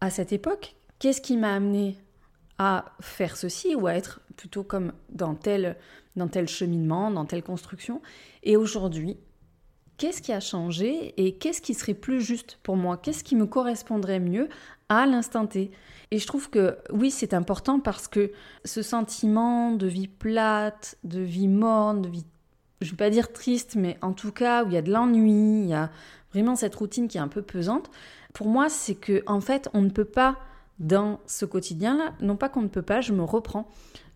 à 0.00 0.10
cette 0.10 0.32
époque, 0.32 0.74
qu'est-ce 0.98 1.20
qui 1.20 1.36
m'a 1.36 1.54
amené 1.54 1.96
à 2.58 2.86
faire 3.00 3.36
ceci 3.36 3.74
ou 3.74 3.86
à 3.86 3.94
être 3.94 4.20
plutôt 4.36 4.64
comme 4.64 4.92
dans 5.10 5.34
tel, 5.34 5.76
dans 6.16 6.28
tel 6.28 6.48
cheminement, 6.48 7.10
dans 7.10 7.24
telle 7.24 7.42
construction. 7.42 8.02
Et 8.42 8.56
aujourd'hui, 8.56 9.16
qu'est-ce 9.96 10.22
qui 10.22 10.32
a 10.32 10.40
changé 10.40 11.14
et 11.16 11.36
qu'est-ce 11.36 11.62
qui 11.62 11.74
serait 11.74 11.94
plus 11.94 12.20
juste 12.20 12.58
pour 12.62 12.76
moi? 12.76 12.96
Qu'est-ce 12.96 13.24
qui 13.24 13.36
me 13.36 13.46
correspondrait 13.46 14.20
mieux 14.20 14.48
à 14.88 15.06
l'instant 15.06 15.46
T? 15.46 15.70
Et 16.10 16.18
je 16.18 16.26
trouve 16.26 16.50
que 16.50 16.78
oui, 16.90 17.10
c'est 17.10 17.34
important 17.34 17.80
parce 17.80 18.08
que 18.08 18.32
ce 18.64 18.82
sentiment 18.82 19.72
de 19.72 19.86
vie 19.86 20.08
plate, 20.08 20.96
de 21.04 21.20
vie 21.20 21.48
morne, 21.48 22.02
de 22.02 22.08
vie 22.08 22.24
je 22.80 22.86
ne 22.86 22.90
vais 22.92 22.96
pas 22.96 23.10
dire 23.10 23.32
triste, 23.32 23.74
mais 23.74 23.98
en 24.02 24.12
tout 24.12 24.30
cas 24.30 24.64
où 24.64 24.68
il 24.68 24.74
y 24.74 24.76
a 24.76 24.82
de 24.82 24.92
l'ennui, 24.92 25.62
il 25.62 25.68
y 25.68 25.74
a 25.74 25.90
vraiment 26.32 26.54
cette 26.54 26.76
routine 26.76 27.08
qui 27.08 27.18
est 27.18 27.20
un 27.20 27.28
peu 27.28 27.42
pesante, 27.42 27.90
pour 28.34 28.48
moi, 28.48 28.68
c'est 28.68 28.94
que 28.94 29.22
en 29.26 29.40
fait, 29.40 29.68
on 29.74 29.82
ne 29.82 29.90
peut 29.90 30.04
pas 30.04 30.36
dans 30.78 31.20
ce 31.26 31.44
quotidien-là, 31.44 32.14
non 32.20 32.36
pas 32.36 32.48
qu'on 32.48 32.62
ne 32.62 32.68
peut 32.68 32.82
pas, 32.82 33.00
je 33.00 33.12
me 33.12 33.24
reprends, 33.24 33.68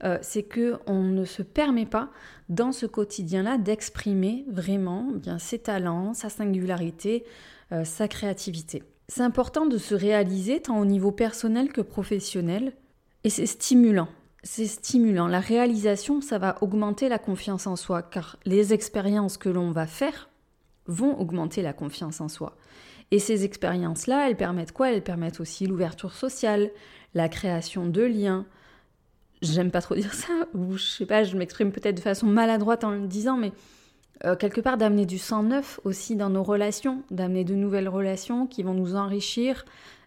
euh, 0.04 0.18
c'est 0.22 0.42
que 0.42 0.78
on 0.86 1.02
ne 1.02 1.24
se 1.24 1.42
permet 1.42 1.86
pas 1.86 2.10
dans 2.48 2.72
ce 2.72 2.86
quotidien-là 2.86 3.58
d'exprimer 3.58 4.44
vraiment 4.48 5.08
bien 5.12 5.38
ses 5.38 5.58
talents, 5.58 6.14
sa 6.14 6.28
singularité, 6.28 7.24
euh, 7.72 7.84
sa 7.84 8.08
créativité. 8.08 8.84
C'est 9.08 9.22
important 9.22 9.66
de 9.66 9.78
se 9.78 9.94
réaliser 9.94 10.60
tant 10.62 10.78
au 10.78 10.84
niveau 10.84 11.10
personnel 11.10 11.72
que 11.72 11.80
professionnel, 11.80 12.72
et 13.24 13.30
c'est 13.30 13.46
stimulant. 13.46 14.08
C'est 14.44 14.66
stimulant. 14.66 15.28
La 15.28 15.40
réalisation, 15.40 16.20
ça 16.20 16.38
va 16.38 16.56
augmenter 16.62 17.08
la 17.08 17.18
confiance 17.18 17.66
en 17.66 17.76
soi, 17.76 18.02
car 18.02 18.38
les 18.44 18.72
expériences 18.72 19.36
que 19.36 19.48
l'on 19.48 19.70
va 19.70 19.86
faire 19.86 20.28
vont 20.86 21.18
augmenter 21.20 21.62
la 21.62 21.72
confiance 21.72 22.20
en 22.20 22.28
soi. 22.28 22.56
Et 23.12 23.18
ces 23.18 23.44
expériences-là, 23.44 24.28
elles 24.28 24.38
permettent 24.38 24.72
quoi? 24.72 24.90
Elles 24.90 25.04
permettent 25.04 25.38
aussi 25.38 25.66
l'ouverture 25.66 26.14
sociale, 26.14 26.70
la 27.14 27.28
création 27.28 27.86
de 27.86 28.02
liens. 28.02 28.46
J'aime 29.42 29.70
pas 29.70 29.82
trop 29.82 29.94
dire 29.96 30.14
ça, 30.14 30.32
ou 30.54 30.78
je 30.78 30.84
sais 30.84 31.06
pas, 31.06 31.22
je 31.22 31.36
m'exprime 31.36 31.72
peut-être 31.72 31.96
de 31.96 32.00
façon 32.00 32.26
maladroite 32.26 32.84
en 32.84 32.90
le 32.90 33.06
disant, 33.06 33.36
mais 33.36 33.52
euh, 34.24 34.34
quelque 34.34 34.62
part 34.62 34.78
d'amener 34.78 35.04
du 35.04 35.18
sang 35.18 35.42
neuf 35.42 35.78
aussi 35.84 36.16
dans 36.16 36.30
nos 36.30 36.42
relations, 36.42 37.02
d'amener 37.10 37.44
de 37.44 37.54
nouvelles 37.54 37.88
relations 37.88 38.46
qui 38.46 38.62
vont 38.62 38.72
nous 38.72 38.96
enrichir, 38.96 39.66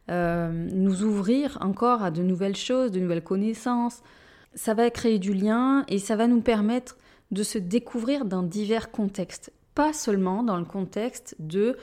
euh, 0.09 0.49
nous 0.71 1.03
ouvrir 1.03 1.59
encore 1.61 2.01
à 2.01 2.09
de 2.09 2.23
nouvelles 2.23 2.55
choses, 2.55 2.91
de 2.91 2.99
nouvelles 2.99 3.23
connaissances. 3.23 4.01
Ça 4.55 4.73
va 4.73 4.89
créer 4.89 5.19
du 5.19 5.35
lien 5.35 5.85
et 5.89 5.99
ça 5.99 6.15
va 6.15 6.25
nous 6.25 6.41
permettre 6.41 6.97
de 7.29 7.43
se 7.43 7.59
découvrir 7.59 8.25
dans 8.25 8.41
divers 8.41 8.89
contextes, 8.89 9.53
pas 9.75 9.93
seulement 9.93 10.41
dans 10.41 10.57
le 10.57 10.65
contexte 10.65 11.35
de 11.37 11.77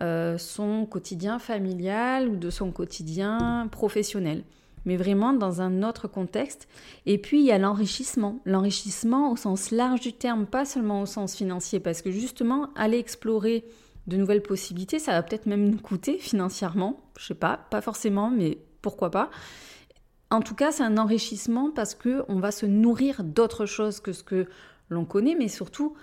euh, 0.00 0.38
son 0.38 0.86
quotidien 0.86 1.38
familial 1.38 2.28
ou 2.28 2.36
de 2.36 2.50
son 2.50 2.70
quotidien 2.70 3.68
professionnel, 3.70 4.44
mais 4.84 4.96
vraiment 4.96 5.32
dans 5.32 5.60
un 5.60 5.82
autre 5.82 6.08
contexte. 6.08 6.68
Et 7.06 7.18
puis 7.18 7.40
il 7.40 7.46
y 7.46 7.52
a 7.52 7.58
l'enrichissement, 7.58 8.40
l'enrichissement 8.44 9.32
au 9.32 9.36
sens 9.36 9.70
large 9.70 10.00
du 10.00 10.12
terme, 10.12 10.46
pas 10.46 10.64
seulement 10.64 11.02
au 11.02 11.06
sens 11.06 11.34
financier, 11.34 11.80
parce 11.80 12.02
que 12.02 12.10
justement, 12.10 12.70
aller 12.76 12.98
explorer 12.98 13.64
de 14.06 14.16
nouvelles 14.16 14.42
possibilités, 14.42 14.98
ça 14.98 15.12
va 15.12 15.22
peut-être 15.22 15.46
même 15.46 15.68
nous 15.68 15.78
coûter 15.78 16.18
financièrement, 16.18 17.00
je 17.18 17.26
sais 17.26 17.34
pas, 17.34 17.58
pas 17.70 17.80
forcément, 17.80 18.30
mais 18.30 18.58
pourquoi 18.80 19.10
pas. 19.10 19.30
En 20.30 20.40
tout 20.40 20.54
cas, 20.54 20.72
c'est 20.72 20.82
un 20.82 20.98
enrichissement 20.98 21.70
parce 21.70 21.94
que 21.94 22.24
on 22.28 22.38
va 22.38 22.50
se 22.50 22.66
nourrir 22.66 23.24
d'autres 23.24 23.66
choses 23.66 24.00
que 24.00 24.12
ce 24.12 24.22
que 24.22 24.46
l'on 24.90 25.04
connaît, 25.04 25.34
mais 25.34 25.48
surtout 25.48 25.94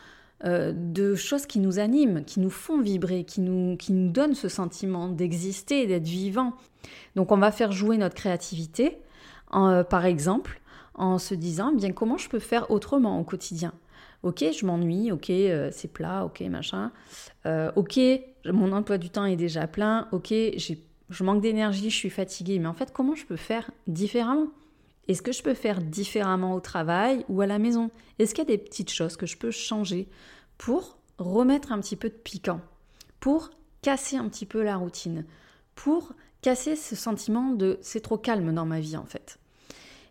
euh, 0.44 0.74
de 0.76 1.16
choses 1.16 1.46
qui 1.46 1.60
nous 1.60 1.80
animent, 1.80 2.26
qui 2.26 2.42
nous 2.42 2.50
font 2.50 2.82
vibrer, 2.82 3.24
qui 3.24 3.40
nous, 3.40 3.78
qui 3.78 3.94
nous 3.94 4.12
donnent 4.12 4.36
ce 4.36 4.50
sentiment 4.50 5.08
d'exister, 5.08 5.88
d'être 5.88 6.04
vivant. 6.04 6.54
Donc 7.16 7.32
on 7.32 7.38
va 7.38 7.54
faire 7.54 7.72
jouer 7.72 7.98
notre 7.98 8.16
créativité, 8.16 8.98
euh, 9.54 9.86
par 9.86 10.06
exemple, 10.06 10.60
en 10.94 11.20
se 11.20 11.36
disant, 11.36 11.72
bien 11.72 11.94
comment 11.94 12.18
je 12.18 12.28
peux 12.28 12.40
faire 12.40 12.70
autrement 12.70 13.18
au 13.18 13.24
quotidien? 13.24 13.74
Ok, 14.24 14.44
je 14.52 14.66
m'ennuie, 14.66 15.12
ok, 15.12 15.30
euh, 15.30 15.70
c'est 15.72 15.88
plat, 15.88 16.26
ok, 16.26 16.42
machin. 16.42 16.92
ok, 17.46 18.00
mon 18.46 18.74
emploi 18.74 18.98
du 18.98 19.10
temps 19.10 19.26
est 19.26 19.38
déjà 19.38 19.68
plein, 19.68 20.10
ok, 20.12 20.32
je 20.32 21.24
manque 21.24 21.42
d'énergie, 21.42 21.90
je 21.90 21.96
suis 21.96 22.10
fatiguée, 22.10 22.60
mais 22.60 22.68
en 22.68 22.74
fait, 22.74 22.92
comment 22.92 23.16
je 23.16 23.26
peux 23.26 23.38
faire 23.38 23.72
différemment? 23.88 24.48
Est-ce 25.08 25.22
que 25.22 25.32
je 25.32 25.44
peux 25.44 25.54
faire 25.54 25.82
différemment 25.82 26.56
au 26.56 26.60
travail 26.60 27.26
ou 27.30 27.42
à 27.42 27.46
la 27.46 27.60
maison? 27.60 27.92
Est-ce 28.18 28.34
qu'il 28.34 28.44
y 28.44 28.48
a 28.48 28.58
des 28.58 28.58
petites 28.58 28.92
choses 28.92 29.18
que 29.18 29.26
je 29.26 29.38
peux 29.38 29.52
changer 29.52 30.10
pour 30.58 30.98
remettre 31.18 31.72
un 31.72 31.80
petit 31.80 31.96
peu 31.96 32.10
de 32.10 32.16
piquant, 32.16 32.62
pour 33.20 33.52
casser 33.82 34.18
un 34.18 34.28
petit 34.30 34.46
peu 34.46 34.64
la 34.64 34.78
routine, 34.78 35.26
pour 35.76 36.14
casser 36.42 36.76
ce 36.76 36.96
sentiment 36.96 37.52
de 37.52 37.78
c'est 37.82 38.02
trop 38.02 38.18
calme 38.18 38.54
dans 38.54 38.66
ma 38.66 38.80
vie 38.80 38.98
en 38.98 39.06
fait 39.06 39.40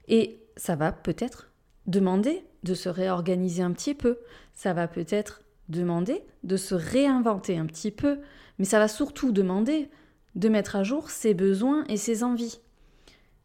Et 0.08 0.40
ça 0.56 0.76
va 0.76 0.92
peut-être 0.92 1.50
demander 1.86 2.44
de 2.62 2.74
se 2.74 2.88
réorganiser 2.88 3.62
un 3.62 3.72
petit 3.72 3.94
peu, 3.94 4.18
ça 4.54 4.72
va 4.72 4.88
peut-être 4.88 5.42
demander 5.68 6.22
de 6.42 6.56
se 6.56 6.74
réinventer 6.74 7.58
un 7.58 7.66
petit 7.66 7.90
peu, 7.90 8.20
mais 8.58 8.64
ça 8.64 8.78
va 8.78 8.88
surtout 8.88 9.32
demander 9.32 9.90
de 10.34 10.48
mettre 10.48 10.76
à 10.76 10.82
jour 10.82 11.10
ses 11.10 11.34
besoins 11.34 11.84
et 11.88 11.96
ses 11.96 12.22
envies. 12.22 12.60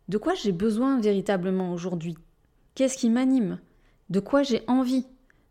De 0.09 0.17
quoi 0.17 0.33
j'ai 0.33 0.51
besoin 0.51 0.99
véritablement 0.99 1.71
aujourd'hui? 1.71 2.17
Qu'est-ce 2.73 2.97
qui 2.97 3.11
m'anime? 3.11 3.59
De 4.09 4.19
quoi 4.19 4.41
j'ai 4.41 4.63
envie? 4.67 5.05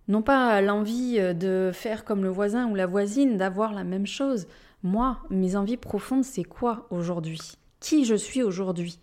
Non 0.09 0.21
pas 0.21 0.61
l'envie 0.61 1.21
euh, 1.21 1.33
de 1.33 1.71
faire 1.73 2.05
comme 2.05 2.25
le 2.25 2.29
voisin 2.29 2.68
ou 2.68 2.75
la 2.75 2.87
voisine, 2.87 3.37
d'avoir 3.37 3.73
la 3.73 3.85
même 3.85 4.09
chose. 4.09 4.49
Moi, 4.83 5.18
mes 5.31 5.55
envies 5.55 5.77
profondes, 5.77 6.25
c'est 6.25 6.42
quoi 6.42 6.88
aujourd'hui? 6.90 7.38
Qui 7.79 8.05
je 8.05 8.16
suis 8.16 8.42
aujourd'hui? 8.42 8.99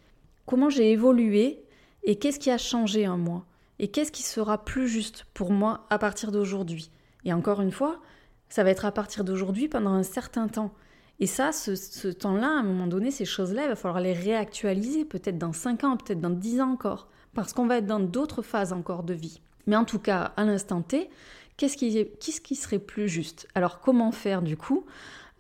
Comment 0.46 0.70
j'ai 0.70 0.92
évolué? 0.92 1.64
Et 2.04 2.18
qu'est-ce 2.18 2.40
qui 2.40 2.52
a 2.52 2.58
changé 2.58 3.08
en 3.08 3.18
moi? 3.18 3.46
Et 3.80 3.88
qu'est-ce 3.88 4.12
qui 4.12 4.24
sera 4.24 4.66
plus 4.66 4.90
juste 4.90 5.26
pour 5.34 5.52
moi 5.52 5.86
à 5.90 5.98
partir 5.98 6.34
d'aujourd'hui? 6.34 6.92
Et 7.24 7.32
encore 7.32 7.62
une 7.62 7.72
fois, 7.72 8.02
ça 8.50 8.66
va 8.66 8.72
être 8.72 8.84
à 8.84 8.92
partir 8.92 9.24
d'aujourd'hui 9.24 9.70
pendant 9.70 9.94
un 9.94 10.04
certain 10.04 10.50
temps. 10.50 10.74
Et 11.20 11.28
ça, 11.28 11.52
ce, 11.52 12.08
temps-là, 12.10 12.48
à 12.48 12.60
un 12.60 12.64
moment 12.64 12.88
donné, 12.88 13.10
ces 13.10 13.26
choses-là, 13.26 13.64
il 13.64 13.70
va 13.70 13.76
falloir 13.76 14.02
les 14.02 14.14
réactualiser, 14.14 15.06
peut-être 15.06 15.38
dans 15.38 15.54
5 15.54 15.84
ans, 15.84 15.98
peut-être 15.98 16.20
dans 16.20 16.30
10 16.30 16.62
ans 16.62 16.72
encore, 16.72 17.08
parce 17.34 17.54
qu'on 17.54 17.68
va 17.68 17.78
être 17.78 17.86
dans 17.86 18.02
d'autres 18.02 18.42
phases 18.42 18.74
encore 18.74 19.04
de 19.04 19.14
vie. 19.14 19.42
Mais 19.66 19.76
en 19.76 19.86
tout 19.86 20.00
cas, 20.00 20.34
à 20.36 20.44
l'instant 20.44 20.82
T, 20.82 21.10
qu'est-ce 21.58 21.78
qui, 21.78 22.56
serait 22.56 22.80
plus 22.80 23.08
juste? 23.08 23.48
Alors, 23.56 23.80
comment 23.80 24.12
faire 24.12 24.42
du 24.42 24.58
coup? 24.58 24.86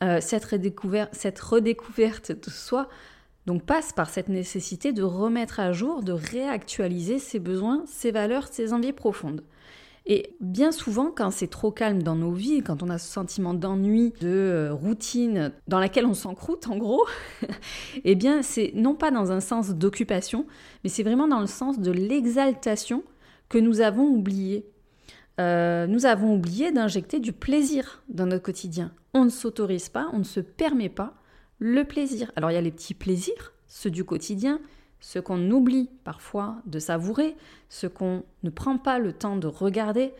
Euh, 0.03 0.19
cette, 0.21 0.45
cette 1.11 1.39
redécouverte 1.39 2.31
de 2.31 2.49
soi 2.49 2.89
donc 3.45 3.63
passe 3.63 3.93
par 3.93 4.09
cette 4.09 4.27
nécessité 4.27 4.91
de 4.91 5.03
remettre 5.03 5.59
à 5.59 5.71
jour, 5.71 6.03
de 6.03 6.11
réactualiser 6.11 7.19
ses 7.19 7.39
besoins, 7.39 7.83
ses 7.85 8.11
valeurs, 8.11 8.47
ses 8.47 8.73
envies 8.73 8.93
profondes. 8.93 9.43
Et 10.07 10.35
bien 10.39 10.71
souvent, 10.71 11.09
quand 11.09 11.31
c'est 11.31 11.47
trop 11.47 11.71
calme 11.71 12.03
dans 12.03 12.15
nos 12.15 12.31
vies, 12.31 12.61
quand 12.61 12.83
on 12.83 12.89
a 12.89 12.99
ce 12.99 13.11
sentiment 13.11 13.55
d'ennui, 13.55 14.13
de 14.21 14.27
euh, 14.27 14.73
routine 14.73 15.51
dans 15.67 15.79
laquelle 15.79 16.05
on 16.05 16.13
s'encroute 16.13 16.67
en 16.67 16.77
gros, 16.77 17.05
eh 18.03 18.13
bien 18.13 18.43
c'est 18.43 18.71
non 18.75 18.93
pas 18.93 19.09
dans 19.09 19.31
un 19.31 19.39
sens 19.39 19.71
d'occupation, 19.71 20.45
mais 20.83 20.89
c'est 20.89 21.01
vraiment 21.01 21.27
dans 21.27 21.39
le 21.39 21.47
sens 21.47 21.79
de 21.79 21.91
l'exaltation 21.91 23.03
que 23.49 23.57
nous 23.57 23.81
avons 23.81 24.05
oublié. 24.05 24.69
Euh, 25.41 25.87
nous 25.87 26.05
avons 26.05 26.35
oublié 26.35 26.71
d'injecter 26.71 27.19
du 27.19 27.33
plaisir 27.33 28.03
dans 28.07 28.27
notre 28.27 28.43
quotidien. 28.43 28.91
On 29.15 29.25
ne 29.25 29.29
s'autorise 29.29 29.89
pas, 29.89 30.07
on 30.13 30.19
ne 30.19 30.23
se 30.23 30.39
permet 30.39 30.89
pas 30.89 31.15
le 31.57 31.83
plaisir. 31.83 32.31
Alors 32.35 32.51
il 32.51 32.53
y 32.53 32.57
a 32.57 32.61
les 32.61 32.71
petits 32.71 32.93
plaisirs, 32.93 33.53
ceux 33.67 33.89
du 33.89 34.03
quotidien, 34.03 34.59
ce 34.99 35.19
qu'on 35.19 35.49
oublie 35.51 35.89
parfois 36.03 36.57
de 36.65 36.79
savourer, 36.79 37.35
ce 37.69 37.87
qu'on 37.87 38.23
ne 38.43 38.49
prend 38.49 38.77
pas 38.77 38.99
le 38.99 39.13
temps 39.13 39.35
de 39.35 39.47
regarder, 39.47 40.13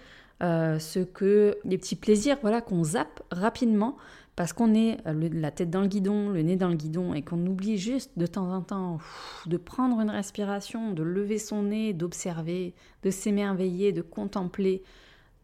euh, 0.44 0.80
ce 0.80 1.00
que 1.00 1.58
les 1.64 1.78
petits 1.78 1.96
plaisirs 1.96 2.38
voilà 2.42 2.60
qu'on 2.60 2.84
zappe 2.84 3.24
rapidement 3.32 3.96
parce 4.36 4.52
qu'on 4.52 4.74
est 4.74 4.98
euh, 5.08 5.30
la 5.32 5.50
tête 5.50 5.70
dans 5.70 5.82
le 5.82 5.88
guidon, 5.88 6.30
le 6.30 6.42
nez 6.42 6.58
dans 6.58 6.68
le 6.68 6.76
guidon 6.76 7.14
et 7.14 7.22
qu'on 7.22 7.46
oublie 7.46 7.78
juste 7.78 8.12
de 8.18 8.26
temps 8.26 8.52
en 8.52 8.62
temps 8.62 9.00
de 9.46 9.58
prendre 9.58 10.02
une 10.02 10.10
respiration, 10.10 10.92
de 10.92 11.04
lever 11.04 11.40
son 11.40 11.64
nez, 11.64 11.94
d'observer, 11.94 12.74
de 13.04 13.10
s'émerveiller, 13.12 13.94
de 13.94 14.02
contempler, 14.02 14.84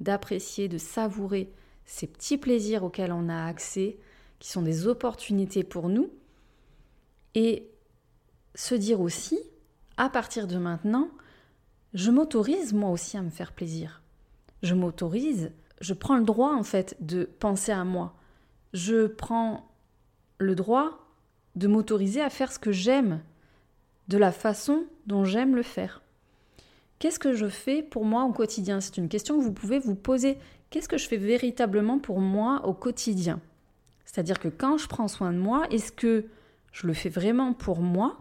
d'apprécier, 0.01 0.67
de 0.67 0.77
savourer 0.77 1.53
ces 1.85 2.07
petits 2.07 2.37
plaisirs 2.37 2.83
auxquels 2.83 3.13
on 3.13 3.29
a 3.29 3.45
accès, 3.45 3.97
qui 4.39 4.49
sont 4.49 4.61
des 4.61 4.87
opportunités 4.87 5.63
pour 5.63 5.87
nous. 5.87 6.09
Et 7.33 7.70
se 8.55 8.75
dire 8.75 9.01
aussi, 9.01 9.39
à 9.97 10.09
partir 10.09 10.47
de 10.47 10.57
maintenant, 10.57 11.09
je 11.93 12.11
m'autorise 12.11 12.73
moi 12.73 12.89
aussi 12.89 13.17
à 13.17 13.21
me 13.21 13.29
faire 13.29 13.51
plaisir. 13.51 14.01
Je 14.63 14.75
m'autorise, 14.75 15.51
je 15.81 15.93
prends 15.93 16.17
le 16.17 16.23
droit 16.23 16.53
en 16.53 16.63
fait 16.63 16.95
de 16.99 17.25
penser 17.39 17.71
à 17.71 17.83
moi. 17.83 18.15
Je 18.73 19.07
prends 19.07 19.69
le 20.37 20.55
droit 20.55 21.07
de 21.55 21.67
m'autoriser 21.67 22.21
à 22.21 22.29
faire 22.29 22.51
ce 22.51 22.59
que 22.59 22.71
j'aime, 22.71 23.21
de 24.07 24.17
la 24.17 24.31
façon 24.31 24.85
dont 25.05 25.25
j'aime 25.25 25.55
le 25.55 25.63
faire. 25.63 26.01
Qu'est-ce 26.99 27.19
que 27.19 27.33
je 27.33 27.47
fais 27.47 27.81
pour 27.81 28.05
moi 28.05 28.23
au 28.23 28.31
quotidien? 28.31 28.79
C'est 28.79 28.97
une 28.97 29.09
question 29.09 29.37
que 29.37 29.43
vous 29.43 29.53
pouvez 29.53 29.79
vous 29.79 29.95
poser. 29.95 30.37
Qu'est-ce 30.69 30.87
que 30.87 30.97
je 30.97 31.07
fais 31.07 31.17
véritablement 31.17 31.99
pour 31.99 32.19
moi 32.19 32.65
au 32.65 32.73
quotidien? 32.73 33.41
C'est-à-dire 34.05 34.39
que 34.39 34.47
quand 34.47 34.77
je 34.77 34.87
prends 34.87 35.07
soin 35.07 35.33
de 35.33 35.37
moi, 35.37 35.65
est-ce 35.71 35.91
que 35.91 36.25
je 36.71 36.87
le 36.87 36.93
fais 36.93 37.09
vraiment 37.09 37.53
pour 37.53 37.81
moi? 37.81 38.17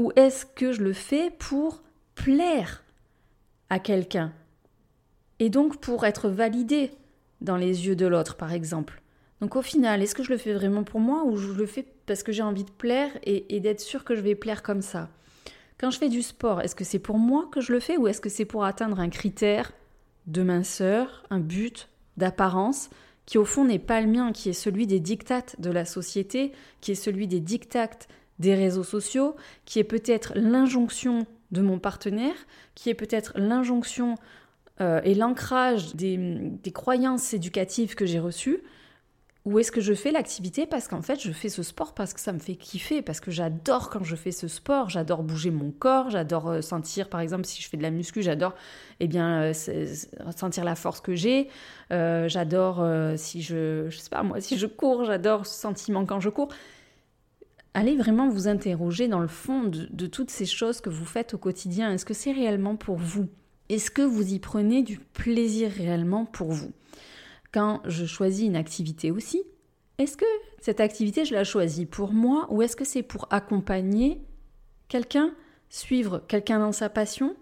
Ou 0.00 0.12
est-ce 0.16 0.46
que 0.46 0.72
je 0.72 0.82
le 0.82 0.94
fais 0.94 1.30
pour 1.30 1.82
plaire 2.14 2.82
à 3.68 3.78
quelqu'un 3.78 4.32
Et 5.40 5.50
donc 5.50 5.76
pour 5.76 6.06
être 6.06 6.30
validé 6.30 6.90
dans 7.42 7.58
les 7.58 7.86
yeux 7.86 7.96
de 7.96 8.06
l'autre, 8.06 8.36
par 8.36 8.54
exemple? 8.54 9.02
Donc 9.42 9.56
au 9.56 9.62
final, 9.62 10.00
est-ce 10.02 10.14
que 10.14 10.22
je 10.22 10.30
le 10.30 10.38
fais 10.38 10.54
vraiment 10.54 10.84
pour 10.84 11.00
moi 11.00 11.24
ou 11.24 11.36
je 11.36 11.52
le 11.52 11.66
fais 11.66 11.84
parce 12.06 12.22
que 12.22 12.32
j'ai 12.32 12.42
envie 12.42 12.64
de 12.64 12.70
plaire 12.70 13.10
et, 13.24 13.60
d'être 13.60 13.80
sûr 13.80 14.02
que 14.04 14.14
je 14.14 14.22
vais 14.22 14.34
plaire 14.34 14.62
comme 14.62 14.80
ça? 14.80 15.10
Quand 15.78 15.90
je 15.90 15.98
fais 15.98 16.08
du 16.08 16.22
sport, 16.22 16.62
est-ce 16.62 16.74
que 16.74 16.84
c'est 16.84 16.98
pour 16.98 17.18
moi 17.18 17.50
que 17.52 17.60
je 17.60 17.70
le 17.70 17.80
fais 17.80 17.98
ou 17.98 18.08
est-ce 18.08 18.22
que 18.22 18.30
c'est 18.30 18.46
pour 18.46 18.64
atteindre 18.64 19.00
un 19.00 19.10
critère 19.10 19.70
de 20.26 20.42
minceur, 20.42 21.24
un 21.28 21.40
but 21.40 21.90
d'apparence 22.16 22.88
qui 23.26 23.36
au 23.36 23.44
fond 23.44 23.66
n'est 23.66 23.78
pas 23.78 24.00
le 24.00 24.06
mien, 24.06 24.32
qui 24.32 24.48
est 24.48 24.54
celui 24.54 24.86
des 24.86 24.98
dictates 24.98 25.60
de 25.60 25.70
la 25.70 25.84
société, 25.84 26.52
qui 26.80 26.92
est 26.92 26.96
celui 26.96 27.28
des 27.28 27.40
dictates 27.40 28.08
des 28.40 28.54
réseaux 28.54 28.82
sociaux, 28.82 29.36
qui 29.66 29.78
est 29.78 29.84
peut-être 29.84 30.32
l'injonction 30.34 31.26
de 31.52 31.60
mon 31.60 31.78
partenaire, 31.78 32.34
qui 32.74 32.90
est 32.90 32.94
peut-être 32.94 33.32
l'injonction 33.36 34.16
euh, 34.80 35.00
et 35.04 35.14
l'ancrage 35.14 35.94
des, 35.94 36.16
des, 36.16 36.72
croyances 36.72 37.34
éducatives 37.34 37.94
que 37.94 38.06
j'ai 38.06 38.18
reçues, 38.18 38.60
ou 39.44 39.58
est-ce 39.58 39.72
que 39.72 39.80
je 39.80 39.92
fais 39.94 40.10
l'activité? 40.10 40.66
Parce 40.66 40.88
qu'en 40.88 41.02
fait 41.02 41.20
je 41.20 41.32
fais 41.32 41.48
ce 41.50 41.62
sport 41.62 41.92
parce 41.92 42.14
que 42.14 42.20
ça 42.20 42.32
me 42.32 42.38
fait 42.38 42.54
kiffer, 42.54 43.02
parce 43.02 43.20
que 43.20 43.30
j'adore 43.30 43.90
quand 43.90 44.04
je 44.04 44.16
fais 44.16 44.32
ce 44.32 44.48
sport, 44.48 44.88
j'adore 44.88 45.22
bouger 45.22 45.50
mon 45.50 45.70
corps, 45.70 46.08
j'adore 46.08 46.48
euh, 46.48 46.60
sentir 46.62 47.10
par 47.10 47.20
exemple 47.20 47.44
si 47.44 47.60
je 47.60 47.68
fais 47.68 47.76
de 47.76 47.82
la 47.82 47.90
muscu, 47.90 48.22
j'adore 48.22 48.54
eh 49.00 49.08
bien 49.08 49.42
euh, 49.42 49.52
sentir 50.34 50.64
la 50.64 50.76
force 50.76 51.02
que 51.02 51.14
j'ai, 51.14 51.48
j'adore 51.90 52.86
si 53.16 53.42
je 53.42 53.86
je 53.90 53.98
sais 53.98 54.10
pas 54.10 54.22
moi 54.22 54.40
si 54.40 54.56
je 54.56 54.66
cours, 54.66 55.04
j'adore 55.04 55.44
ce 55.44 55.60
sentiment 55.60 56.06
quand 56.06 56.20
je 56.20 56.30
cours. 56.30 56.48
Allez 57.72 57.96
vraiment 57.96 58.28
vous 58.28 58.48
interroger 58.48 59.06
dans 59.06 59.20
le 59.20 59.28
fond 59.28 59.62
de, 59.62 60.06
toutes 60.06 60.30
ces 60.30 60.46
choses 60.46 60.80
que 60.80 60.90
vous 60.90 61.04
faites 61.04 61.34
au 61.34 61.38
quotidien. 61.38 61.92
Est-ce 61.92 62.04
que 62.04 62.14
c'est 62.14 62.32
réellement 62.32 62.76
pour 62.76 62.96
vous? 62.96 63.28
Est-ce 63.68 63.92
que 63.92 64.02
vous 64.02 64.32
y 64.32 64.40
prenez 64.40 64.82
du 64.82 64.98
plaisir 64.98 65.70
réellement 65.70 66.24
pour 66.24 66.50
vous? 66.50 66.72
Quand 67.52 67.80
je 67.84 68.06
choisis 68.06 68.46
une 68.46 68.56
activité 68.56 69.12
aussi, 69.12 69.44
est-ce 69.98 70.16
que 70.16 70.24
cette 70.60 70.80
activité, 70.80 71.24
je 71.24 71.34
la 71.34 71.44
choisis 71.44 71.86
pour 71.88 72.12
moi 72.12 72.46
ou 72.50 72.62
est-ce 72.62 72.74
que 72.74 72.84
c'est 72.84 73.04
pour 73.04 73.28
accompagner 73.30 74.20
quelqu'un, 74.88 75.32
suivre 75.68 76.24
quelqu'un 76.26 76.58
dans 76.58 76.72
sa 76.72 76.88
passion, 76.88 77.36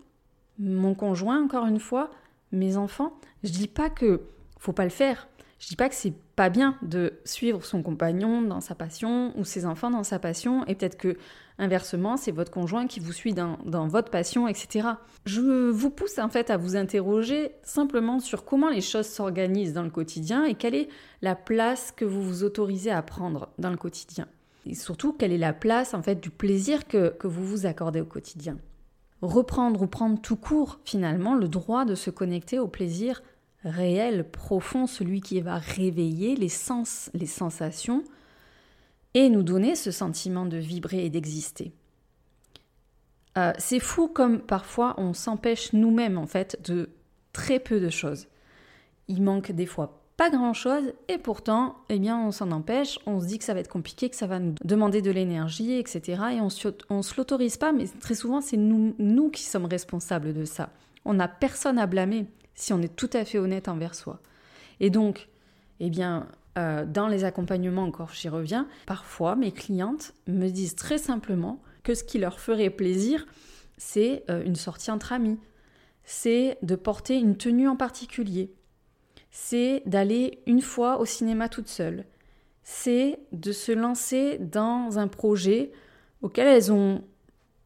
mon 0.59 0.95
conjoint 0.95 1.43
encore 1.43 1.67
une 1.67 1.81
fois, 1.81 2.11
mes 2.53 2.77
enfants? 2.77 3.14
Je 3.45 3.51
dis 3.51 3.69
pas 3.69 3.88
que 3.88 4.21
faut 4.59 4.73
pas 4.73 4.85
le 4.85 4.91
faire. 4.91 5.29
Je 5.59 5.69
dis 5.69 5.77
pas 5.77 5.88
que 5.88 5.95
c'est 5.95 6.12
pas 6.38 6.51
bien 6.51 6.77
de 6.83 7.14
suivre 7.24 7.64
son 7.64 7.83
compagnon 7.83 8.42
dans 8.42 8.61
sa 8.61 8.77
passion 8.77 9.33
ou 9.37 9.44
ses 9.44 9.66
enfants 9.66 9.90
dans 9.90 10.05
sa 10.05 10.20
passion 10.20 10.64
et 10.66 10.77
peut-être 10.77 10.96
que 10.96 11.16
Inversement, 11.61 12.16
c'est 12.16 12.31
votre 12.31 12.53
conjoint 12.53 12.87
qui 12.87 13.01
vous 13.01 13.12
suit 13.12 13.35
dans, 13.35 13.59
votre 13.88 14.11
passion, 14.11 14.46
etc. 14.46 14.90
Je 15.27 15.70
vous 15.70 15.90
pousse 15.90 16.20
en 16.20 16.29
fait 16.29 16.51
à 16.51 16.57
vous 16.57 16.77
interroger 16.77 17.51
simplement 17.64 18.20
sur 18.20 18.44
comment 18.44 18.68
les 18.68 18.81
choses 18.81 19.07
s'organisent 19.07 19.72
dans 19.72 19.83
le 19.83 19.90
quotidien 19.90 20.44
et 20.44 20.55
quelle 20.55 20.77
est 20.77 20.88
la 21.20 21.35
place 21.35 21.90
que 21.90 22.05
vous 22.05 22.22
vous 22.22 22.44
autorisez 22.44 22.92
à 22.92 23.03
prendre 23.03 23.48
dans 23.59 23.70
le 23.70 23.77
quotidien. 23.77 24.29
Et 24.66 24.77
surtout, 24.77 25.12
quelle 25.12 25.33
est 25.33 25.38
la 25.38 25.53
place 25.53 25.94
en 25.94 26.03
fait 26.03 26.20
du 26.20 26.31
plaisir 26.31 26.87
que, 26.87 27.09
que 27.09 27.27
vous 27.27 27.44
vous 27.44 27.66
accordez 27.66 28.01
au 28.01 28.07
quotidien. 28.07 28.57
Reprendre 29.20 29.83
ou 29.83 29.88
prendre 29.88 30.20
tout 30.20 30.37
court 30.37 30.79
finalement 30.85 31.35
le 31.35 31.48
droit 31.48 31.85
de 31.85 31.96
se 31.96 32.11
connecter 32.11 32.61
au 32.61 32.68
plaisir 32.68 33.20
réel, 33.64 34.29
profond, 34.29 34.87
celui 34.87 35.21
qui 35.21 35.40
va 35.40 35.59
réveiller 35.59 36.37
les 36.37 36.49
sens, 36.49 37.11
les 37.14 37.27
sensations, 37.27 38.05
et 39.14 39.29
nous 39.29 39.42
donner 39.42 39.75
ce 39.75 39.90
sentiment 39.90 40.47
de 40.47 40.57
vibrer 40.57 41.05
et 41.05 41.11
d'exister. 41.11 41.73
Euh, 43.37 43.53
c'est 43.59 43.81
fou 43.81 44.09
comme 44.09 44.40
parfois 44.40 44.94
on 44.99 45.12
s'empêche 45.12 45.73
nous-mêmes 45.73 46.18
en 46.18 46.27
fait 46.27 46.59
de 46.68 46.90
très 47.33 47.61
peu 47.61 47.81
de 47.81 47.88
choses. 47.88 48.27
Il 49.07 49.23
manque 49.23 49.53
des 49.53 49.66
fois 49.66 50.03
pas 50.16 50.31
grand-chose 50.31 50.92
et 51.07 51.16
pourtant, 51.16 51.77
eh 51.88 51.99
bien, 52.01 52.18
on 52.18 52.33
s'en 52.33 52.51
empêche, 52.51 52.99
on 53.07 53.21
se 53.21 53.27
dit 53.27 53.38
que 53.38 53.44
ça 53.44 53.55
va 53.55 53.61
être 53.61 53.71
compliqué, 53.71 54.11
que 54.11 54.16
ça 54.16 54.27
va 54.27 54.40
nous 54.40 54.57
demander 54.64 55.01
de 55.01 55.12
l'énergie, 55.12 55.75
etc. 55.75 56.23
Et 56.33 56.40
on 56.40 56.97
ne 56.97 57.03
se 57.03 57.16
l'autorise 57.16 57.57
pas, 57.57 57.71
mais 57.71 57.85
très 58.01 58.16
souvent, 58.16 58.40
c'est 58.40 58.57
nous, 58.57 58.97
nous 58.99 59.31
qui 59.31 59.44
sommes 59.44 59.66
responsables 59.66 60.35
de 60.35 60.44
ça. 60.44 60.71
On 61.05 61.14
n'a 61.14 61.29
personne 61.29 61.79
à 61.79 61.87
blâmer 61.87 62.27
si 62.59 62.73
on 62.73 62.83
est 62.83 62.94
tout 62.94 63.11
à 63.12 63.25
fait 63.25 63.38
honnête 63.38 63.68
envers 63.68 63.94
soi. 63.94 64.21
Et 64.81 64.90
donc, 64.90 65.29
eh 65.79 65.90
bien, 65.90 66.27
euh, 66.59 66.85
dans 66.85 67.07
les 67.07 67.23
accompagnements, 67.23 67.85
encore 67.85 68.12
j'y 68.12 68.29
reviens, 68.29 68.66
parfois 68.85 69.37
mes 69.37 69.53
clientes 69.53 70.12
me 70.27 70.49
disent 70.49 70.75
très 70.75 70.99
simplement 70.99 71.62
que 71.85 71.94
ce 71.94 72.03
qui 72.03 72.18
leur 72.18 72.40
ferait 72.40 72.71
plaisir, 72.71 73.27
c'est 73.77 74.25
euh, 74.29 74.42
une 74.44 74.57
sortie 74.57 74.90
entre 74.90 75.12
amis, 75.12 75.38
c'est 76.03 76.59
de 76.62 76.75
porter 76.75 77.16
une 77.16 77.37
tenue 77.37 77.68
en 77.68 77.77
particulier, 77.77 78.53
c'est 79.31 79.83
d'aller 79.87 80.42
une 80.47 80.62
fois 80.62 80.99
au 80.99 81.05
cinéma 81.05 81.49
toute 81.49 81.68
seule, 81.68 82.07
c'est 82.64 83.21
de 83.31 83.53
se 83.53 83.71
lancer 83.71 84.38
dans 84.38 84.99
un 84.99 85.07
projet 85.07 85.71
auquel 86.23 86.49
elles 86.49 86.73
ont 86.73 87.05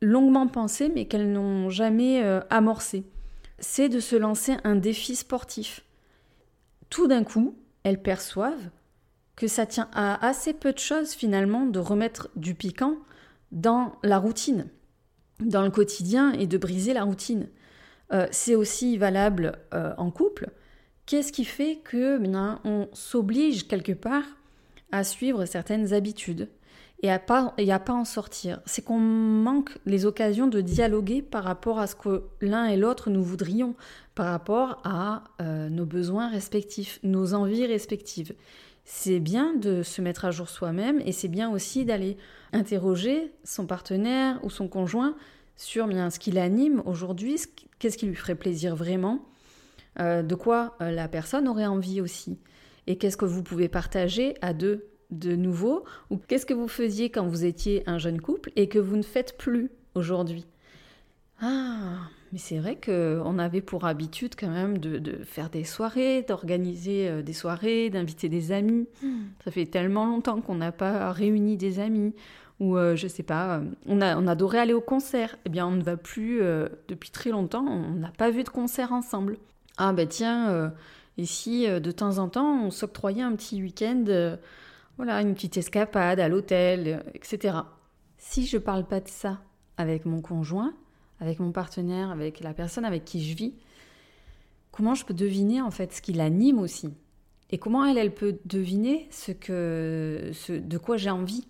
longuement 0.03 0.49
pensé 0.49 0.91
mais 0.91 1.07
qu'elles 1.07 1.33
n'ont 1.33 1.71
jamais 1.71 2.23
euh, 2.23 2.41
amorcé. 2.51 3.07
C'est 3.65 3.89
de 3.89 4.01
se 4.01 4.17
lancer 4.17 4.57
un 4.65 4.75
défi 4.75 5.15
sportif. 5.15 5.85
Tout 6.91 7.07
d'un 7.07 7.23
coup, 7.23 7.57
elles 7.85 8.03
perçoivent 8.03 8.71
que 9.37 9.47
ça 9.47 9.67
tient 9.67 9.89
à 9.95 10.27
assez 10.27 10.53
peu 10.53 10.73
de 10.73 10.81
choses 10.81 11.13
finalement 11.13 11.65
de 11.65 11.79
remettre 11.79 12.29
du 12.35 12.57
piquant 12.57 12.97
dans 13.53 13.95
la 14.03 14.19
routine, 14.19 14.67
dans 15.41 15.63
le 15.63 15.71
quotidien 15.71 16.33
et 16.33 16.49
de 16.49 16.59
briser 16.59 16.93
la 16.93 17.05
routine. 17.05 17.49
Euh, 18.13 18.27
c'est 18.33 18.57
aussi 18.57 18.99
valable 18.99 19.59
euh, 19.73 19.95
en 19.97 20.11
couple. 20.11 20.51
Qu'est-ce 21.07 21.33
qui 21.33 21.45
fait 21.45 21.77
que 21.85 22.19
ben, 22.19 22.61
on 22.65 22.89
s'oblige 22.93 23.69
quelque 23.69 23.93
part 23.93 24.27
à 24.91 25.05
suivre 25.05 25.45
certaines 25.45 25.95
habitudes? 25.95 26.49
Et 27.03 27.11
à 27.11 27.19
pas 27.19 27.53
et 27.59 27.71
à 27.73 27.79
pas 27.79 27.93
en 27.93 28.05
sortir. 28.05 28.61
C'est 28.65 28.85
qu'on 28.85 28.99
manque 28.99 29.77
les 29.87 30.07
occasions 30.07 30.47
de 30.47 30.61
dialoguer 30.61 31.21
par 31.21 31.45
rapport 31.45 31.79
à 31.79 31.87
ce 31.87 31.97
que 31.97 32.25
l'un 32.41 32.67
et 32.67 32.77
l'autre 32.77 33.11
nous 33.11 33.23
voudrions, 33.23 33.75
par 34.15 34.27
rapport 34.27 34.81
à 34.85 35.25
euh, 35.41 35.69
nos 35.69 35.87
besoins 35.87 36.29
respectifs, 36.29 37.01
nos 37.03 37.35
envies 37.35 37.67
respectives. 37.67 38.35
C'est 38.85 39.21
bien 39.21 39.55
de 39.55 39.83
se 39.83 40.03
mettre 40.03 40.25
à 40.25 40.31
jour 40.31 40.49
soi-même 40.49 41.01
et 41.05 41.13
c'est 41.13 41.29
bien 41.29 41.51
aussi 41.51 41.85
d'aller 41.85 42.17
interroger 42.53 43.33
son 43.45 43.67
partenaire 43.67 44.41
ou 44.45 44.51
son 44.51 44.69
conjoint 44.69 45.17
sur 45.57 45.87
bien 45.87 46.11
ce 46.11 46.19
qui 46.19 46.31
l'anime 46.31 46.83
aujourd'hui, 46.87 47.37
qu'est-ce 47.79 47.97
qui 47.97 48.07
lui 48.07 48.17
ferait 48.17 48.35
plaisir 48.35 48.75
vraiment, 48.75 49.25
euh, 50.01 50.23
de 50.23 50.35
quoi 50.35 50.77
euh, 50.81 50.91
la 50.91 51.09
personne 51.09 51.47
aurait 51.47 51.67
envie 51.67 52.01
aussi, 52.01 52.39
et 52.87 52.97
qu'est-ce 52.97 53.17
que 53.17 53.25
vous 53.25 53.43
pouvez 53.43 53.69
partager 53.69 54.35
à 54.41 54.55
deux? 54.55 54.92
De 55.13 55.37
nouveau, 55.37 55.85
ou 56.11 56.17
qu'est-ce 56.17 56.47
que 56.47 56.55
vous 56.55 56.69
faisiez 56.69 57.11
quand 57.11 57.27
vous 57.27 57.45
étiez 57.45 57.85
un 57.87 57.99
jeune 57.99 58.21
couple 58.21 58.51
et 58.57 58.69
que 58.69 58.79
vous 58.81 58.97
ne 58.97 59.03
faites 59.03 59.39
plus 59.39 59.71
aujourd'hui? 59.95 60.47
Ah, 61.41 62.09
mais 62.33 62.39
c'est 62.39 62.59
vrai 62.59 62.79
qu'on 62.83 63.39
avait 63.39 63.61
pour 63.61 63.85
habitude 63.85 64.35
quand 64.39 64.49
même 64.49 64.79
de, 64.79 65.25
faire 65.25 65.51
des 65.51 65.65
soirées, 65.65 66.23
d'organiser 66.23 67.09
euh, 67.09 67.23
des 67.23 67.33
soirées, 67.33 67.91
d'inviter 67.91 68.29
des 68.29 68.53
amis. 68.53 68.87
Hmm. 69.03 69.25
Ça 69.45 69.51
fait 69.51 69.67
tellement 69.67 70.07
longtemps 70.07 70.41
qu'on 70.41 70.55
n'a 70.55 70.71
pas 70.71 71.13
réuni 71.13 71.57
des 71.57 71.81
amis. 71.81 72.15
Ou 72.61 72.77
euh, 72.77 72.95
je 72.95 73.09
sais 73.09 73.25
pas, 73.25 73.59
euh, 73.59 73.65
on, 73.87 74.01
a, 74.01 74.17
on 74.17 74.29
adorait 74.29 74.61
aller 74.61 74.73
au 74.73 74.81
concert. 74.81 75.37
Eh 75.45 75.51
bien, 75.51 75.67
on 75.67 75.73
ne 75.73 75.83
va 75.83 75.97
plus 75.97 76.41
depuis 76.89 77.11
très 77.11 77.31
longtemps, 77.31 77.67
on 77.67 77.95
n'a 77.95 78.13
pas 78.17 78.31
vu 78.31 78.45
de 78.45 78.49
concert 78.49 78.93
ensemble. 78.93 79.37
Ah 79.79 79.93
ben 79.93 80.07
tiens, 80.07 80.73
ici, 81.17 81.67
de 81.67 81.91
temps 81.91 82.19
en 82.19 82.29
temps, 82.29 82.67
on 82.67 82.71
s'octroyait 82.71 83.23
un 83.23 83.35
petit 83.35 83.61
week-end, 83.61 84.37
voilà, 84.97 85.21
une 85.21 85.35
petite 85.35 85.57
escapade 85.57 86.21
à 86.21 86.29
l'hôtel, 86.29 87.05
etc. 87.15 87.59
Si 88.19 88.47
je 88.47 88.59
parle 88.59 88.87
pas 88.87 89.01
de 89.01 89.09
ça 89.09 89.41
avec 89.77 90.05
mon 90.05 90.21
conjoint, 90.21 90.75
avec 91.21 91.41
mon 91.41 91.53
partenaire, 91.53 92.11
avec 92.11 92.41
la 92.41 92.55
personne 92.55 92.85
avec 92.85 93.05
qui 93.05 93.25
je 93.25 93.37
vis, 93.37 93.55
comment 94.71 94.95
je 94.95 95.05
peux 95.05 95.15
deviner 95.15 95.61
en 95.61 95.71
fait 95.71 95.93
ce 95.93 96.03
qui 96.03 96.13
l'anime 96.13 96.59
aussi? 96.59 96.95
Et 97.51 97.59
comment 97.59 97.85
elle, 97.85 97.99
elle 97.99 98.15
peut 98.15 98.39
deviner 98.47 99.07
ce 99.11 99.33
que, 99.33 100.31
ce, 100.33 100.53
de 100.53 100.79
quoi 100.79 100.97
j'ai 100.97 101.11
envie? 101.11 101.47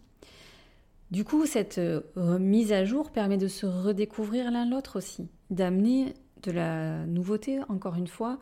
Du 1.12 1.24
coup, 1.24 1.46
cette 1.46 1.81
mise 2.16 2.72
à 2.72 2.85
jour 2.85 3.11
permet 3.11 3.37
de 3.37 3.46
se 3.46 3.66
redécouvrir 3.66 4.50
l'un 4.50 4.68
l'autre 4.68 4.96
aussi, 4.96 5.28
d'amener 5.50 6.14
de 6.42 6.50
la 6.50 7.07
nouveauté, 7.07 7.61
encore 7.68 7.96
une 7.96 8.07
fois, 8.07 8.38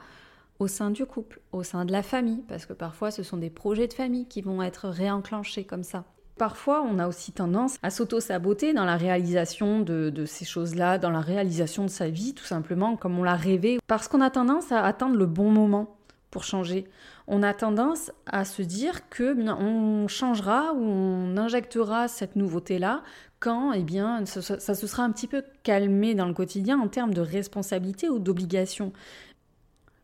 au 0.60 0.68
sein 0.68 0.90
du 0.90 1.06
couple, 1.06 1.40
au 1.50 1.64
sein 1.64 1.84
de 1.84 1.90
la 1.90 2.02
famille, 2.02 2.44
parce 2.46 2.66
que 2.66 2.74
parfois 2.74 3.10
ce 3.10 3.24
sont 3.24 3.38
des 3.38 3.50
projets 3.50 3.88
de 3.88 3.94
famille 3.94 4.26
qui 4.26 4.42
vont 4.42 4.62
être 4.62 4.88
réenclenchés 4.88 5.64
comme 5.64 5.82
ça. 5.82 6.04
Parfois, 6.36 6.82
on 6.82 6.98
a 6.98 7.06
aussi 7.06 7.32
tendance 7.32 7.76
à 7.82 7.90
s'auto-saboter 7.90 8.72
dans 8.72 8.86
la 8.86 8.96
réalisation 8.96 9.80
de, 9.80 10.24
ces 10.24 10.46
choses-là, 10.46 10.96
dans 10.96 11.10
la 11.10 11.20
réalisation 11.20 11.84
de 11.84 11.90
sa 11.90 12.08
vie, 12.08 12.32
tout 12.32 12.44
simplement, 12.44 12.96
comme 12.96 13.18
on 13.18 13.22
l'a 13.22 13.34
rêvé, 13.34 13.78
parce 13.86 14.08
qu'on 14.08 14.22
a 14.22 14.30
tendance 14.30 14.72
à 14.72 14.82
attendre 14.82 15.16
le 15.16 15.26
bon 15.26 15.50
moment 15.50 15.98
pour 16.30 16.44
changer. 16.44 16.86
On 17.26 17.42
a 17.42 17.52
tendance 17.52 18.10
à 18.24 18.46
se 18.46 18.62
dire 18.62 19.08
que 19.10 19.36
on 19.50 20.08
changera 20.08 20.72
ou 20.72 20.80
on 20.82 21.36
injectera 21.36 22.08
cette 22.08 22.36
nouveauté-là 22.36 23.02
quand 23.40 23.72
eh 23.72 23.82
bien, 23.82 24.24
ça, 24.26 24.74
se 24.74 24.86
sera 24.86 25.02
un 25.02 25.10
petit 25.10 25.26
peu 25.26 25.42
calmé 25.62 26.14
dans 26.14 26.26
le 26.26 26.34
quotidien 26.34 26.78
en 26.78 26.88
termes 26.88 27.14
de 27.14 27.22
responsabilité 27.22 28.08
ou 28.08 28.18
d'obligation. 28.18 28.92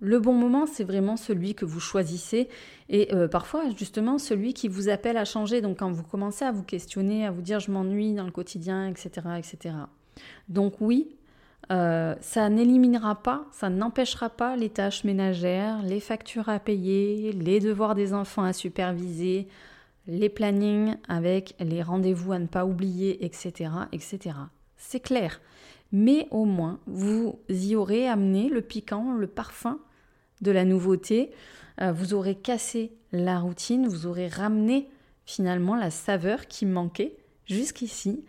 Le 0.00 0.20
bon 0.20 0.34
moment, 0.34 0.66
c'est 0.66 0.84
vraiment 0.84 1.16
celui 1.16 1.54
que 1.54 1.64
vous 1.64 1.80
choisissez 1.80 2.48
et 2.88 3.14
euh, 3.14 3.28
parfois 3.28 3.62
justement 3.76 4.18
celui 4.18 4.52
qui 4.52 4.68
vous 4.68 4.88
appelle 4.88 5.16
à 5.16 5.24
changer. 5.24 5.60
Donc 5.60 5.78
quand 5.78 5.90
vous 5.90 6.02
commencez 6.02 6.44
à 6.44 6.52
vous 6.52 6.62
questionner, 6.62 7.26
à 7.26 7.30
vous 7.30 7.42
dire 7.42 7.60
je 7.60 7.70
m'ennuie 7.70 8.14
dans 8.14 8.24
le 8.24 8.30
quotidien, 8.30 8.88
etc., 8.88 9.10
etc. 9.38 9.74
Donc 10.48 10.74
oui, 10.80 11.16
Euh, 11.72 12.14
ça 12.20 12.48
n'éliminera 12.48 13.16
pas, 13.16 13.44
ça 13.50 13.70
n'empêchera 13.70 14.30
pas 14.30 14.56
les 14.56 14.70
tâches 14.70 15.02
ménagères, 15.02 15.82
les 15.82 15.98
factures 15.98 16.48
à 16.48 16.60
payer, 16.60 17.32
les 17.32 17.58
devoirs 17.58 17.96
des 17.96 18.14
enfants 18.14 18.44
à 18.44 18.52
superviser, 18.52 19.48
les 20.06 20.28
plannings 20.28 20.94
avec 21.08 21.56
les 21.58 21.82
rendez-vous 21.82 22.32
à 22.32 22.38
ne 22.38 22.46
pas 22.46 22.64
oublier, 22.64 23.24
etc. 23.24 23.70
etc. 23.92 24.36
C'est 24.76 25.00
clair. 25.00 25.40
Mais 25.92 26.28
au 26.30 26.44
moins, 26.44 26.80
vous 26.86 27.38
y 27.48 27.76
aurez 27.76 28.08
amené 28.08 28.48
le 28.48 28.60
piquant, 28.60 29.14
le 29.14 29.26
parfum 29.26 29.78
de 30.40 30.50
la 30.50 30.64
nouveauté. 30.64 31.30
Euh, 31.80 31.92
vous 31.92 32.14
aurez 32.14 32.34
cassé 32.34 32.92
la 33.12 33.38
routine, 33.38 33.86
vous 33.86 34.06
aurez 34.06 34.28
ramené 34.28 34.88
finalement 35.24 35.76
la 35.76 35.90
saveur 35.90 36.46
qui 36.46 36.66
manquait 36.66 37.16
jusqu'ici 37.46 38.24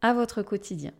à 0.00 0.14
votre 0.14 0.42
quotidien. 0.42 0.92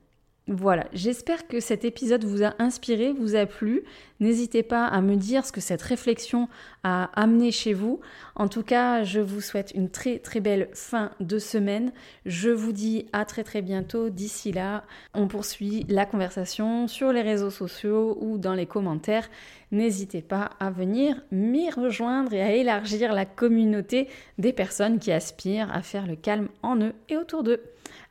Voilà, 0.50 0.86
j'espère 0.94 1.46
que 1.46 1.60
cet 1.60 1.84
épisode 1.84 2.24
vous 2.24 2.42
a 2.42 2.54
inspiré, 2.58 3.12
vous 3.12 3.36
a 3.36 3.44
plu. 3.44 3.82
N'hésitez 4.18 4.62
pas 4.62 4.86
à 4.86 5.02
me 5.02 5.14
dire 5.14 5.44
ce 5.44 5.52
que 5.52 5.60
cette 5.60 5.82
réflexion 5.82 6.48
a 6.84 7.10
amené 7.20 7.50
chez 7.52 7.74
vous. 7.74 8.00
En 8.34 8.48
tout 8.48 8.62
cas, 8.62 9.04
je 9.04 9.20
vous 9.20 9.42
souhaite 9.42 9.72
une 9.74 9.90
très 9.90 10.18
très 10.18 10.40
belle 10.40 10.70
fin 10.72 11.10
de 11.20 11.38
semaine. 11.38 11.92
Je 12.24 12.48
vous 12.48 12.72
dis 12.72 13.08
à 13.12 13.26
très 13.26 13.44
très 13.44 13.60
bientôt. 13.60 14.08
D'ici 14.08 14.50
là, 14.50 14.84
on 15.12 15.28
poursuit 15.28 15.84
la 15.90 16.06
conversation 16.06 16.88
sur 16.88 17.12
les 17.12 17.20
réseaux 17.20 17.50
sociaux 17.50 18.16
ou 18.18 18.38
dans 18.38 18.54
les 18.54 18.66
commentaires. 18.66 19.28
N'hésitez 19.70 20.22
pas 20.22 20.52
à 20.60 20.70
venir 20.70 21.20
m'y 21.30 21.68
rejoindre 21.68 22.32
et 22.32 22.40
à 22.40 22.52
élargir 22.52 23.12
la 23.12 23.26
communauté 23.26 24.08
des 24.38 24.54
personnes 24.54 24.98
qui 24.98 25.12
aspirent 25.12 25.70
à 25.74 25.82
faire 25.82 26.06
le 26.06 26.16
calme 26.16 26.48
en 26.62 26.80
eux 26.80 26.94
et 27.10 27.18
autour 27.18 27.42
d'eux. 27.42 27.60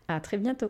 À 0.08 0.19
très 0.19 0.38
bientôt. 0.38 0.69